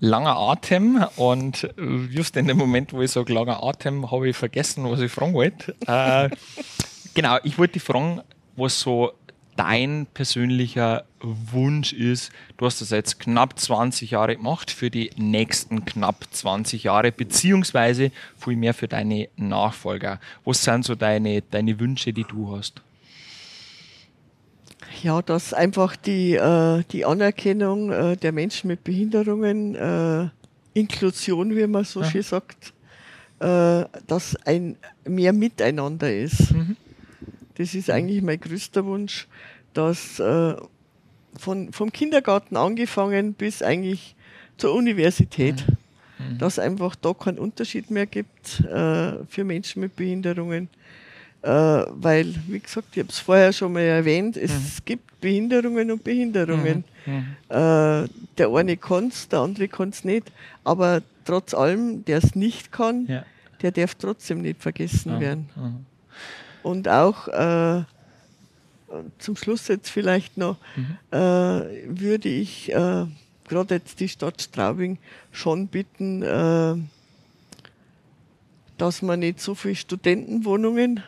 langer 0.00 0.36
Atem 0.36 1.04
und 1.16 1.64
äh, 1.64 1.70
just 2.10 2.36
in 2.36 2.46
dem 2.46 2.56
Moment, 2.56 2.92
wo 2.92 3.02
ich 3.02 3.10
sage 3.10 3.32
langer 3.32 3.62
Atem, 3.62 4.10
habe 4.10 4.28
ich 4.28 4.36
vergessen, 4.36 4.84
was 4.90 5.00
ich 5.00 5.12
fragen 5.12 5.34
wollte. 5.34 5.74
Äh, 5.86 6.30
genau, 7.14 7.38
ich 7.42 7.58
wollte 7.58 7.74
dich 7.74 7.82
fragen, 7.82 8.22
was 8.56 8.80
so 8.80 9.12
dein 9.58 10.06
persönlicher 10.14 11.04
Wunsch 11.20 11.92
ist. 11.92 12.30
Du 12.56 12.64
hast 12.64 12.80
das 12.80 12.90
jetzt 12.90 13.18
knapp 13.18 13.58
20 13.58 14.12
Jahre 14.12 14.36
gemacht, 14.36 14.70
für 14.70 14.88
die 14.88 15.10
nächsten 15.16 15.84
knapp 15.84 16.24
20 16.30 16.84
Jahre, 16.84 17.10
beziehungsweise 17.10 18.12
viel 18.38 18.56
mehr 18.56 18.72
für 18.72 18.86
deine 18.86 19.28
Nachfolger. 19.36 20.20
Was 20.44 20.62
sind 20.62 20.84
so 20.84 20.94
deine, 20.94 21.42
deine 21.42 21.78
Wünsche, 21.80 22.12
die 22.12 22.24
du 22.24 22.56
hast? 22.56 22.82
Ja, 25.02 25.22
dass 25.22 25.52
einfach 25.52 25.96
die, 25.96 26.34
äh, 26.34 26.84
die 26.92 27.04
Anerkennung 27.04 27.90
äh, 27.90 28.16
der 28.16 28.32
Menschen 28.32 28.68
mit 28.68 28.84
Behinderungen, 28.84 29.74
äh, 29.74 30.28
Inklusion, 30.72 31.56
wie 31.56 31.66
man 31.66 31.84
so 31.84 32.04
schön 32.04 32.22
sagt, 32.22 32.72
äh, 33.40 33.84
dass 34.06 34.36
ein 34.46 34.76
mehr 35.04 35.32
Miteinander 35.32 36.14
ist. 36.14 36.52
Das 37.58 37.74
ist 37.74 37.90
eigentlich 37.90 38.22
mein 38.22 38.40
größter 38.40 38.84
Wunsch, 38.86 39.26
dass 39.74 40.18
äh, 40.20 40.54
von, 41.36 41.72
vom 41.72 41.92
Kindergarten 41.92 42.56
angefangen 42.56 43.34
bis 43.34 43.62
eigentlich 43.62 44.14
zur 44.56 44.74
Universität, 44.74 45.64
dass 46.38 46.58
einfach 46.58 46.96
da 46.96 47.14
keinen 47.14 47.38
Unterschied 47.38 47.90
mehr 47.90 48.06
gibt 48.06 48.60
äh, 48.60 49.24
für 49.28 49.44
Menschen 49.44 49.80
mit 49.82 49.94
Behinderungen. 49.94 50.68
Äh, 51.42 51.48
weil, 51.48 52.34
wie 52.48 52.58
gesagt, 52.58 52.88
ich 52.92 52.98
habe 53.00 53.10
es 53.10 53.18
vorher 53.20 53.52
schon 53.52 53.72
mal 53.72 53.82
erwähnt, 53.82 54.36
es 54.36 54.84
gibt 54.84 55.20
Behinderungen 55.20 55.90
und 55.92 56.02
Behinderungen. 56.02 56.82
Äh, 57.06 58.08
der 58.38 58.48
eine 58.54 58.76
kann 58.76 59.08
es, 59.08 59.28
der 59.28 59.40
andere 59.40 59.68
kann 59.68 59.90
es 59.90 60.04
nicht. 60.04 60.30
Aber 60.64 61.02
trotz 61.24 61.54
allem, 61.54 62.04
der 62.04 62.18
es 62.18 62.34
nicht 62.34 62.72
kann, 62.72 63.06
Ja. 63.06 63.24
der 63.62 63.70
darf 63.70 63.94
trotzdem 63.94 64.42
nicht 64.42 64.60
vergessen 64.60 65.12
Ja. 65.12 65.20
werden. 65.20 65.48
Mhm. 66.62 66.70
Und 66.70 66.88
auch 66.88 67.28
äh, 67.28 67.84
zum 69.18 69.36
Schluss 69.36 69.68
jetzt 69.68 69.90
vielleicht 69.90 70.36
noch, 70.36 70.56
äh, 71.10 71.16
würde 71.16 72.28
ich 72.28 72.72
äh, 72.72 73.06
gerade 73.48 73.74
jetzt 73.74 74.00
die 74.00 74.08
Stadt 74.08 74.40
Straubing 74.40 74.98
schon 75.32 75.68
bitten, 75.68 76.22
äh, 76.22 76.76
dass 78.76 79.02
man 79.02 79.20
nicht 79.20 79.40
so 79.40 79.54
viele 79.54 79.74
Studentenwohnungen 79.74 81.02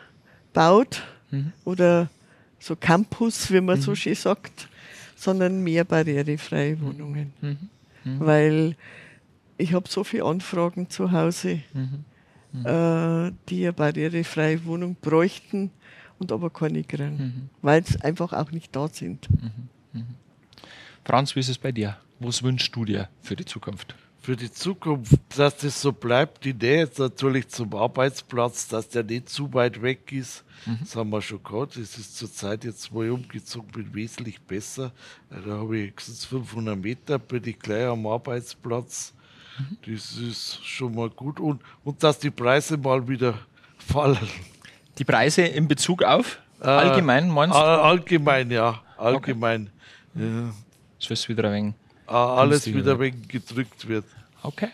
baut 0.53 1.03
oder 1.63 2.09
so 2.59 2.75
Campus, 2.75 3.51
wie 3.51 3.61
man 3.61 3.79
so 3.81 3.95
schön 3.95 4.15
sagt, 4.15 4.67
sondern 5.15 5.63
mehr 5.63 5.85
barrierefreie 5.85 6.79
Wohnungen. 6.81 7.31
Weil 8.03 8.75
ich 9.57 9.73
habe 9.73 9.87
so 9.87 10.03
viele 10.03 10.25
Anfragen 10.25 10.89
zu 10.89 11.11
Hause 11.13 11.61
mhm. 11.73 12.03
Äh, 12.53 13.31
die 13.49 13.63
eine 13.63 13.73
barrierefreie 13.73 14.63
Wohnung 14.65 14.95
bräuchten 14.99 15.71
und 16.19 16.31
aber 16.31 16.49
keine 16.49 16.83
kriegen, 16.83 17.17
mhm. 17.17 17.49
weil 17.61 17.81
es 17.81 17.99
einfach 18.01 18.33
auch 18.33 18.51
nicht 18.51 18.75
da 18.75 18.87
sind. 18.87 19.29
Mhm. 19.29 19.69
mhm. 19.93 20.05
Franz, 21.03 21.35
wie 21.35 21.39
ist 21.39 21.49
es 21.49 21.57
bei 21.57 21.71
dir? 21.71 21.97
Was 22.19 22.43
wünschst 22.43 22.75
du 22.75 22.85
dir 22.85 23.09
für 23.21 23.35
die 23.35 23.45
Zukunft? 23.45 23.95
Für 24.21 24.35
die 24.35 24.51
Zukunft, 24.51 25.15
dass 25.35 25.57
das 25.57 25.81
so 25.81 25.91
bleibt, 25.91 26.45
die 26.45 26.53
Nähe 26.53 26.77
jetzt 26.77 26.99
natürlich 26.99 27.47
zum 27.47 27.73
Arbeitsplatz, 27.73 28.67
dass 28.67 28.87
der 28.87 29.03
nicht 29.03 29.29
zu 29.29 29.51
weit 29.55 29.81
weg 29.81 30.11
ist, 30.11 30.43
mhm. 30.67 30.77
das 30.81 30.95
haben 30.95 31.09
wir 31.09 31.23
schon 31.23 31.41
gehabt. 31.41 31.75
Das 31.75 31.97
ist 31.97 32.15
zurzeit 32.15 32.63
jetzt, 32.63 32.91
wo 32.91 33.01
ich 33.01 33.09
umgezogen 33.09 33.71
bin, 33.71 33.91
wesentlich 33.95 34.39
besser. 34.39 34.91
Da 35.31 35.57
habe 35.57 35.79
ich 35.79 35.93
500 35.99 36.77
Meter, 36.77 37.17
bin 37.17 37.43
ich 37.47 37.57
gleich 37.57 37.87
am 37.87 38.05
Arbeitsplatz. 38.05 39.15
Mhm. 39.69 39.93
Das 39.93 40.17
ist 40.17 40.65
schon 40.65 40.95
mal 40.95 41.09
gut. 41.09 41.39
Und, 41.39 41.61
und 41.83 42.03
dass 42.03 42.19
die 42.19 42.31
Preise 42.31 42.77
mal 42.77 43.07
wieder 43.07 43.33
fallen. 43.77 44.27
Die 44.97 45.03
Preise 45.03 45.43
in 45.43 45.67
Bezug 45.67 46.03
auf? 46.03 46.39
Äh, 46.61 46.67
allgemein, 46.67 47.29
meinst 47.29 47.55
du? 47.55 47.59
Allgemein, 47.59 48.51
ja. 48.51 48.81
Allgemein. 48.97 49.69
Okay. 50.15 50.25
Ja. 50.25 50.53
Das 50.99 51.11
ist 51.11 51.29
wieder 51.29 51.45
ein 51.45 51.53
wenig 51.53 51.73
alles 52.11 52.65
wieder 52.67 52.99
weg 52.99 53.27
gedrückt 53.29 53.87
wird. 53.87 54.05
Okay. 54.43 54.69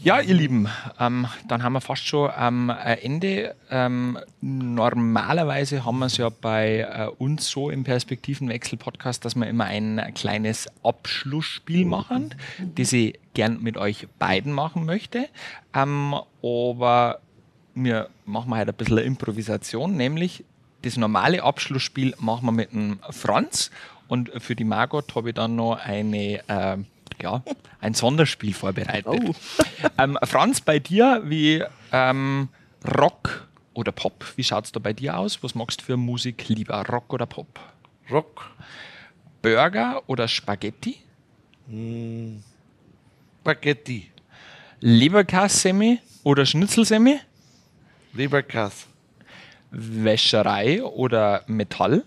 Ja, 0.00 0.20
ihr 0.20 0.34
Lieben, 0.34 0.68
ähm, 1.00 1.26
dann 1.48 1.64
haben 1.64 1.72
wir 1.72 1.80
fast 1.80 2.06
schon 2.06 2.30
am 2.30 2.70
Ende. 2.70 3.56
Ähm, 3.68 4.16
normalerweise 4.40 5.84
haben 5.84 5.98
wir 5.98 6.06
es 6.06 6.18
ja 6.18 6.28
bei 6.28 6.80
äh, 6.80 7.08
uns 7.18 7.48
so 7.48 7.68
im 7.68 7.82
Perspektivenwechsel-Podcast, 7.82 9.24
dass 9.24 9.34
wir 9.34 9.48
immer 9.48 9.64
ein 9.64 10.00
kleines 10.14 10.68
Abschlussspiel 10.84 11.84
machen, 11.84 12.36
das 12.76 12.92
ich 12.92 13.18
gern 13.34 13.60
mit 13.60 13.76
euch 13.76 14.06
beiden 14.20 14.52
machen 14.52 14.86
möchte. 14.86 15.28
Ähm, 15.74 16.14
aber 16.42 17.18
wir 17.74 18.08
machen 18.24 18.54
heute 18.54 18.70
ein 18.70 18.76
bisschen 18.76 18.98
Improvisation, 18.98 19.96
nämlich 19.96 20.44
das 20.82 20.96
normale 20.96 21.42
Abschlussspiel 21.42 22.14
machen 22.20 22.46
wir 22.46 22.52
mit 22.52 22.70
dem 22.72 23.00
Franz 23.10 23.72
und 24.08 24.30
für 24.38 24.56
die 24.56 24.64
Margot 24.64 25.14
habe 25.14 25.30
ich 25.30 25.34
dann 25.34 25.54
noch 25.56 25.76
eine, 25.76 26.40
äh, 26.48 26.78
ja, 27.22 27.42
ein 27.80 27.94
Sonderspiel 27.94 28.54
vorbereitet. 28.54 29.06
Oh. 29.06 29.34
Ähm, 29.96 30.18
Franz, 30.24 30.60
bei 30.60 30.78
dir, 30.78 31.22
wie 31.24 31.62
ähm, 31.92 32.48
Rock 32.98 33.48
oder 33.74 33.92
Pop? 33.92 34.24
Wie 34.36 34.42
schaut 34.42 34.64
es 34.64 34.72
da 34.72 34.80
bei 34.80 34.92
dir 34.92 35.16
aus? 35.16 35.42
Was 35.42 35.54
magst 35.54 35.80
du 35.80 35.84
für 35.84 35.96
Musik 35.96 36.48
lieber, 36.48 36.84
Rock 36.86 37.12
oder 37.12 37.26
Pop? 37.26 37.60
Rock. 38.10 38.50
Burger 39.42 40.02
oder 40.06 40.26
Spaghetti? 40.26 40.98
Mm, 41.68 42.38
Spaghetti. 43.40 44.10
Leberkassemi 44.80 46.00
oder 46.24 46.44
Schnitzelsemi? 46.44 47.20
Leberkass. 48.14 48.86
Wäscherei 49.70 50.82
oder 50.82 51.42
Metall? 51.46 52.04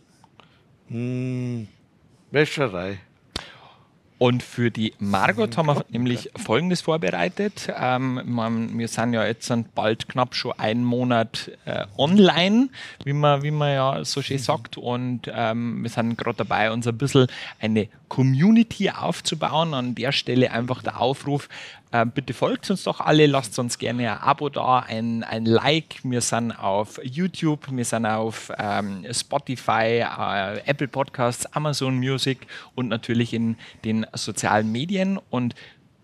Mm, 0.90 1.64
Wäscherei. 2.32 3.00
Und 4.22 4.44
für 4.44 4.70
die 4.70 4.94
Margot 5.00 5.58
haben 5.58 5.66
wir 5.66 5.84
nämlich 5.90 6.30
Folgendes 6.36 6.82
vorbereitet. 6.82 7.74
Ähm, 7.76 8.22
man, 8.26 8.78
wir 8.78 8.88
sind 8.88 9.14
ja 9.14 9.26
jetzt 9.26 9.52
bald 9.74 10.10
knapp 10.10 10.36
schon 10.36 10.52
einen 10.60 10.84
Monat 10.84 11.50
äh, 11.66 11.88
online, 11.98 12.70
wie 13.04 13.14
man, 13.14 13.42
wie 13.42 13.50
man 13.50 13.74
ja 13.74 14.06
so 14.06 14.22
schön 14.22 14.38
sagt. 14.38 14.78
Und 14.78 15.22
ähm, 15.34 15.82
wir 15.82 15.90
sind 15.90 16.20
gerade 16.20 16.38
dabei, 16.38 16.72
uns 16.72 16.86
ein 16.86 17.00
bisschen 17.00 17.26
eine 17.60 17.88
Community 18.10 18.92
aufzubauen. 18.92 19.74
An 19.74 19.96
der 19.96 20.12
Stelle 20.12 20.52
einfach 20.52 20.84
der 20.84 21.02
Aufruf, 21.02 21.50
bitte 22.14 22.34
folgt 22.34 22.70
uns 22.72 22.84
doch 22.84 23.02
alle, 23.02 23.28
lasst 23.28 23.60
uns 23.60 23.78
gerne 23.78 24.14
ein 24.14 24.18
Abo 24.20 24.48
da, 24.48 24.80
ein, 24.80 25.24
ein 25.24 25.46
Like. 25.46 26.00
Wir 26.04 26.22
sind 26.22 26.52
auf 26.52 27.02
YouTube, 27.04 27.68
wir 27.70 27.84
sind 27.84 28.06
auf 28.06 28.52
ähm, 28.58 29.06
Spotify, 29.12 30.06
äh, 30.06 30.60
Apple 30.66 30.88
Podcasts, 30.88 31.46
Amazon 31.48 31.98
Music 31.98 32.48
und 32.76 32.88
natürlich 32.88 33.34
in 33.34 33.58
den 33.84 34.06
sozialen 34.14 34.72
Medien. 34.72 35.20
Und 35.30 35.54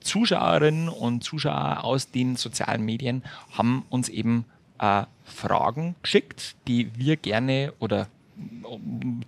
Zuschauerinnen 0.02 0.90
und 0.90 1.24
Zuschauer 1.24 1.84
aus 1.84 2.12
den 2.12 2.36
sozialen 2.36 2.84
Medien 2.84 3.24
haben 3.58 3.86
uns 3.90 4.10
eben 4.10 4.46
äh, 4.80 5.04
Fragen 5.24 5.96
geschickt, 6.02 6.56
die 6.68 6.92
wir 6.96 7.16
gerne 7.16 7.74
oder 7.80 8.08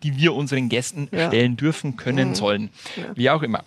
die 0.03 0.17
wir 0.17 0.33
unseren 0.33 0.69
Gästen 0.69 1.07
ja. 1.11 1.27
stellen 1.27 1.57
dürfen, 1.57 1.97
können, 1.97 2.29
mhm. 2.29 2.35
sollen. 2.35 2.69
Ja. 2.95 3.15
Wie 3.15 3.29
auch 3.29 3.41
immer. 3.41 3.63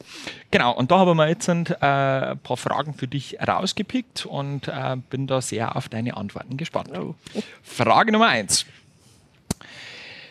Genau, 0.51 0.73
und 0.73 0.91
da 0.91 0.99
haben 0.99 1.17
wir 1.17 1.29
jetzt 1.29 1.49
ein 1.49 1.67
äh, 1.67 2.37
paar 2.37 2.57
Fragen 2.57 2.95
für 2.95 3.09
dich 3.09 3.39
rausgepickt 3.41 4.27
und 4.27 4.69
äh, 4.69 4.97
bin 5.11 5.27
da 5.27 5.41
sehr 5.41 5.77
auf 5.77 5.89
deine 5.89 6.17
Antworten 6.17 6.57
gespannt. 6.57 6.91
Oh. 6.97 7.15
Frage 7.63 8.13
Nummer 8.13 8.29
eins. 8.29 8.67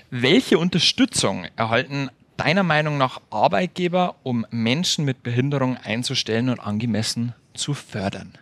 Welche 0.10 0.58
Unterstützung 0.58 1.46
erhalten 1.56 2.10
deiner 2.38 2.64
Meinung 2.64 2.98
nach 2.98 3.22
Arbeitgeber, 3.30 4.16
um 4.24 4.46
Menschen 4.50 5.06
mit 5.06 5.24
Behinderung 5.24 5.78
einzustellen 5.78 6.50
und 6.50 6.60
angemessen 6.60 7.34
zu 7.54 7.74
fördern? 7.74 8.34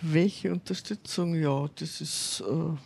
Welche 0.00 0.52
Unterstützung? 0.52 1.34
Ja, 1.34 1.68
das 1.78 2.00
ist. 2.00 2.42
Äh 2.46 2.76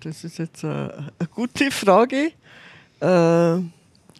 Das 0.00 0.24
ist 0.24 0.38
jetzt 0.38 0.64
eine, 0.64 1.12
eine 1.18 1.28
gute 1.28 1.70
Frage. 1.70 2.32
Äh, 3.00 3.62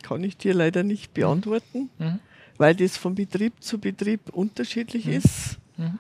kann 0.03 0.25
ich 0.25 0.37
dir 0.37 0.55
leider 0.55 0.83
nicht 0.83 1.13
beantworten, 1.15 1.91
mhm. 1.99 2.21
weil 2.57 2.75
das 2.75 2.97
von 2.97 3.15
Betrieb 3.15 3.53
zu 3.61 3.79
Betrieb 3.79 4.31
unterschiedlich 4.33 5.07
mhm. 5.07 5.13
ist. 5.13 5.59
Mhm. 5.77 5.99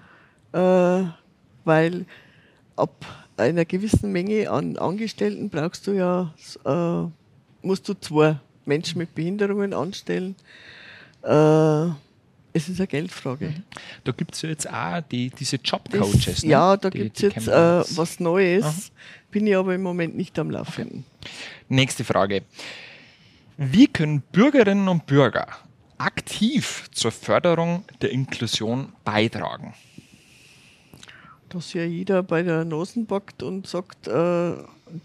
Äh, 0.53 1.05
weil 1.65 2.07
ab 2.77 3.05
einer 3.37 3.65
gewissen 3.65 4.13
Menge 4.13 4.51
an 4.51 4.77
Angestellten 4.77 5.51
brauchst 5.51 5.87
du 5.87 5.93
ja, 5.93 6.35
äh, 6.65 7.67
musst 7.67 7.89
du 7.89 7.95
zwei 7.95 8.39
Menschen 8.65 8.99
mit 8.99 9.15
Behinderungen 9.15 9.75
anstellen. 9.75 10.37
Äh, 11.23 11.89
es 12.53 12.69
ist 12.69 12.81
eine 12.81 12.87
Geldfrage. 12.87 13.49
Mhm. 13.49 13.63
Da 14.05 14.13
gibt 14.13 14.35
es 14.35 14.43
ja 14.43 14.49
jetzt 14.49 14.69
auch 14.69 15.01
die, 15.01 15.31
diese 15.31 15.57
Jobcoaches. 15.57 16.43
Ne? 16.43 16.51
Ja, 16.51 16.77
da 16.77 16.91
gibt 16.91 17.17
es 17.17 17.23
jetzt 17.23 17.49
äh, 17.49 17.53
was 17.97 18.21
Neues. 18.21 18.65
Aha. 18.65 18.75
Bin 19.31 19.47
ich 19.47 19.57
aber 19.57 19.75
im 19.75 19.83
Moment 19.83 20.17
nicht 20.17 20.39
am 20.39 20.51
Laufen. 20.51 21.05
Okay. 21.21 21.31
Nächste 21.69 22.05
Frage. 22.05 22.43
Wie 23.57 23.87
können 23.87 24.23
Bürgerinnen 24.33 24.89
und 24.89 25.07
Bürger 25.07 25.49
aktiv 25.99 26.89
zur 26.93 27.11
Förderung 27.11 27.85
der 28.01 28.11
Inklusion 28.11 28.93
beitragen? 29.05 29.75
Dass 31.49 31.73
ja 31.73 31.85
jeder 31.85 32.23
bei 32.23 32.43
der 32.43 32.65
Nase 32.65 33.05
packt 33.05 33.43
und 33.43 33.67
sagt, 33.67 34.07
äh, 34.07 34.53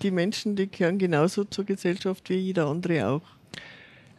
die 0.01 0.11
Menschen, 0.11 0.55
die 0.55 0.69
gehören 0.69 0.97
genauso 0.97 1.45
zur 1.45 1.65
Gesellschaft 1.65 2.29
wie 2.29 2.35
jeder 2.35 2.67
andere 2.67 3.07
auch. 3.07 3.21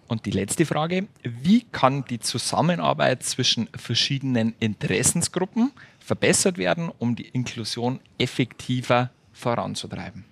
Und 0.07 0.27
die 0.27 0.31
letzte 0.31 0.67
Frage, 0.67 1.07
wie 1.23 1.63
kann 1.63 2.05
die 2.05 2.21
Zusammenarbeit 2.21 3.23
zwischen 3.23 3.69
verschiedenen 3.75 4.55
Interessensgruppen 4.61 5.73
verbessert 5.99 6.59
werden, 6.59 6.91
um 6.99 7.17
die 7.17 7.29
Inklusion 7.29 8.01
effektiver 8.19 9.11
voranzutreiben? 9.33 10.25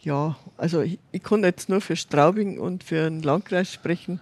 Ja, 0.00 0.36
also 0.56 0.82
ich, 0.82 1.00
ich 1.10 1.22
kann 1.22 1.42
jetzt 1.42 1.68
nur 1.68 1.80
für 1.80 1.96
Straubing 1.96 2.60
und 2.60 2.84
für 2.84 3.10
den 3.10 3.22
Landkreis 3.22 3.72
sprechen. 3.72 4.20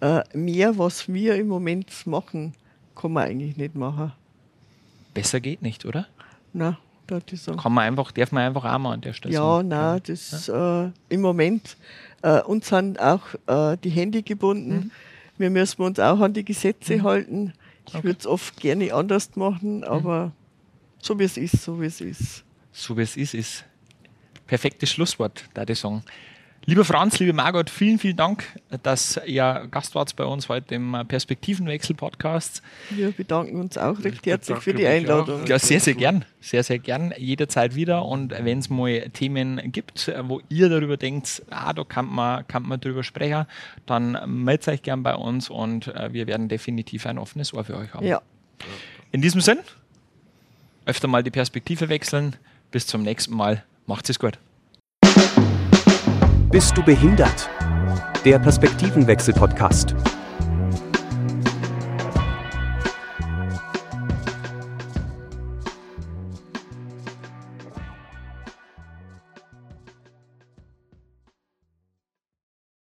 Äh, 0.00 0.24
mehr, 0.36 0.76
was 0.76 1.10
wir 1.10 1.36
im 1.36 1.48
Moment 1.48 2.06
machen, 2.06 2.52
kann 2.94 3.12
man 3.12 3.28
eigentlich 3.28 3.56
nicht 3.56 3.74
machen. 3.74 4.12
Besser 5.14 5.40
geht 5.40 5.62
nicht, 5.62 5.86
oder? 5.86 6.06
Nein, 7.10 7.56
kann 7.56 7.72
man 7.72 7.84
einfach, 7.84 8.12
darf 8.12 8.32
man 8.32 8.44
einfach 8.44 8.64
auch 8.64 8.78
mal 8.78 8.92
an 8.92 9.00
der 9.00 9.12
Stelle 9.12 9.34
Ja, 9.34 9.40
sagen. 9.40 9.68
nein, 9.68 10.00
das 10.06 10.46
ja. 10.46 10.86
Äh, 10.86 10.90
im 11.08 11.20
Moment, 11.20 11.76
äh, 12.22 12.40
uns 12.42 12.68
sind 12.68 13.00
auch 13.00 13.22
äh, 13.46 13.76
die 13.82 13.90
Hände 13.90 14.22
gebunden. 14.22 14.74
Mhm. 14.74 14.90
Wir 15.38 15.50
müssen 15.50 15.82
uns 15.82 15.98
auch 15.98 16.20
an 16.20 16.32
die 16.32 16.44
Gesetze 16.44 16.98
mhm. 16.98 17.02
halten. 17.02 17.52
Ich 17.86 17.94
okay. 17.94 18.04
würde 18.04 18.18
es 18.20 18.26
oft 18.26 18.56
gerne 18.60 18.94
anders 18.94 19.34
machen, 19.36 19.78
mhm. 19.78 19.84
aber 19.84 20.26
mhm. 20.26 20.32
so 21.00 21.18
wie 21.18 21.24
es 21.24 21.36
ist, 21.36 21.62
so 21.62 21.80
wie 21.80 21.86
es 21.86 22.00
ist. 22.00 22.44
So 22.72 22.96
wie 22.96 23.02
es 23.02 23.16
ist, 23.16 23.34
ist 23.34 23.64
perfektes 24.46 24.90
Schlusswort, 24.90 25.44
da 25.54 25.64
ich 25.66 25.78
sagen. 25.78 26.02
Lieber 26.64 26.84
Franz, 26.84 27.18
liebe 27.18 27.32
Margot, 27.32 27.68
vielen, 27.68 27.98
vielen 27.98 28.16
Dank, 28.16 28.44
dass 28.84 29.20
ihr 29.26 29.66
Gast 29.72 29.96
wart 29.96 30.14
bei 30.14 30.24
uns 30.24 30.48
heute 30.48 30.76
im 30.76 30.96
Perspektivenwechsel-Podcast. 31.08 32.62
Wir 32.90 33.10
bedanken 33.10 33.60
uns 33.60 33.76
auch 33.76 33.98
recht 34.04 34.24
herzlich 34.24 34.58
für 34.58 34.72
die 34.72 34.86
Einladung. 34.86 35.44
Ja, 35.46 35.58
sehr, 35.58 35.80
sehr 35.80 35.94
gern. 35.94 36.24
Sehr, 36.40 36.62
sehr 36.62 36.78
gern. 36.78 37.12
Jederzeit 37.18 37.74
wieder. 37.74 38.04
Und 38.04 38.30
wenn 38.30 38.60
es 38.60 38.70
mal 38.70 39.10
Themen 39.10 39.72
gibt, 39.72 40.12
wo 40.22 40.40
ihr 40.48 40.68
darüber 40.68 40.96
denkt, 40.96 41.42
ah, 41.50 41.72
da 41.72 41.82
kann 41.82 42.06
man, 42.06 42.46
kann 42.46 42.62
man 42.62 42.80
drüber 42.80 43.02
sprechen, 43.02 43.46
dann 43.86 44.16
meldet 44.44 44.68
euch 44.68 44.82
gern 44.82 45.02
bei 45.02 45.16
uns 45.16 45.50
und 45.50 45.88
äh, 45.88 46.12
wir 46.12 46.28
werden 46.28 46.48
definitiv 46.48 47.06
ein 47.06 47.18
offenes 47.18 47.52
Ohr 47.52 47.64
für 47.64 47.76
euch 47.76 47.92
haben. 47.92 48.06
Ja. 48.06 48.22
In 49.10 49.20
diesem 49.20 49.40
Sinn, 49.40 49.58
öfter 50.86 51.08
mal 51.08 51.24
die 51.24 51.32
Perspektive 51.32 51.88
wechseln. 51.88 52.36
Bis 52.70 52.86
zum 52.86 53.02
nächsten 53.02 53.34
Mal. 53.34 53.64
Macht's 53.86 54.10
es 54.10 54.20
gut. 54.20 54.38
Bist 56.52 56.76
du 56.76 56.82
behindert? 56.82 57.48
Der 58.26 58.38
Perspektivenwechsel-Podcast. 58.38 59.94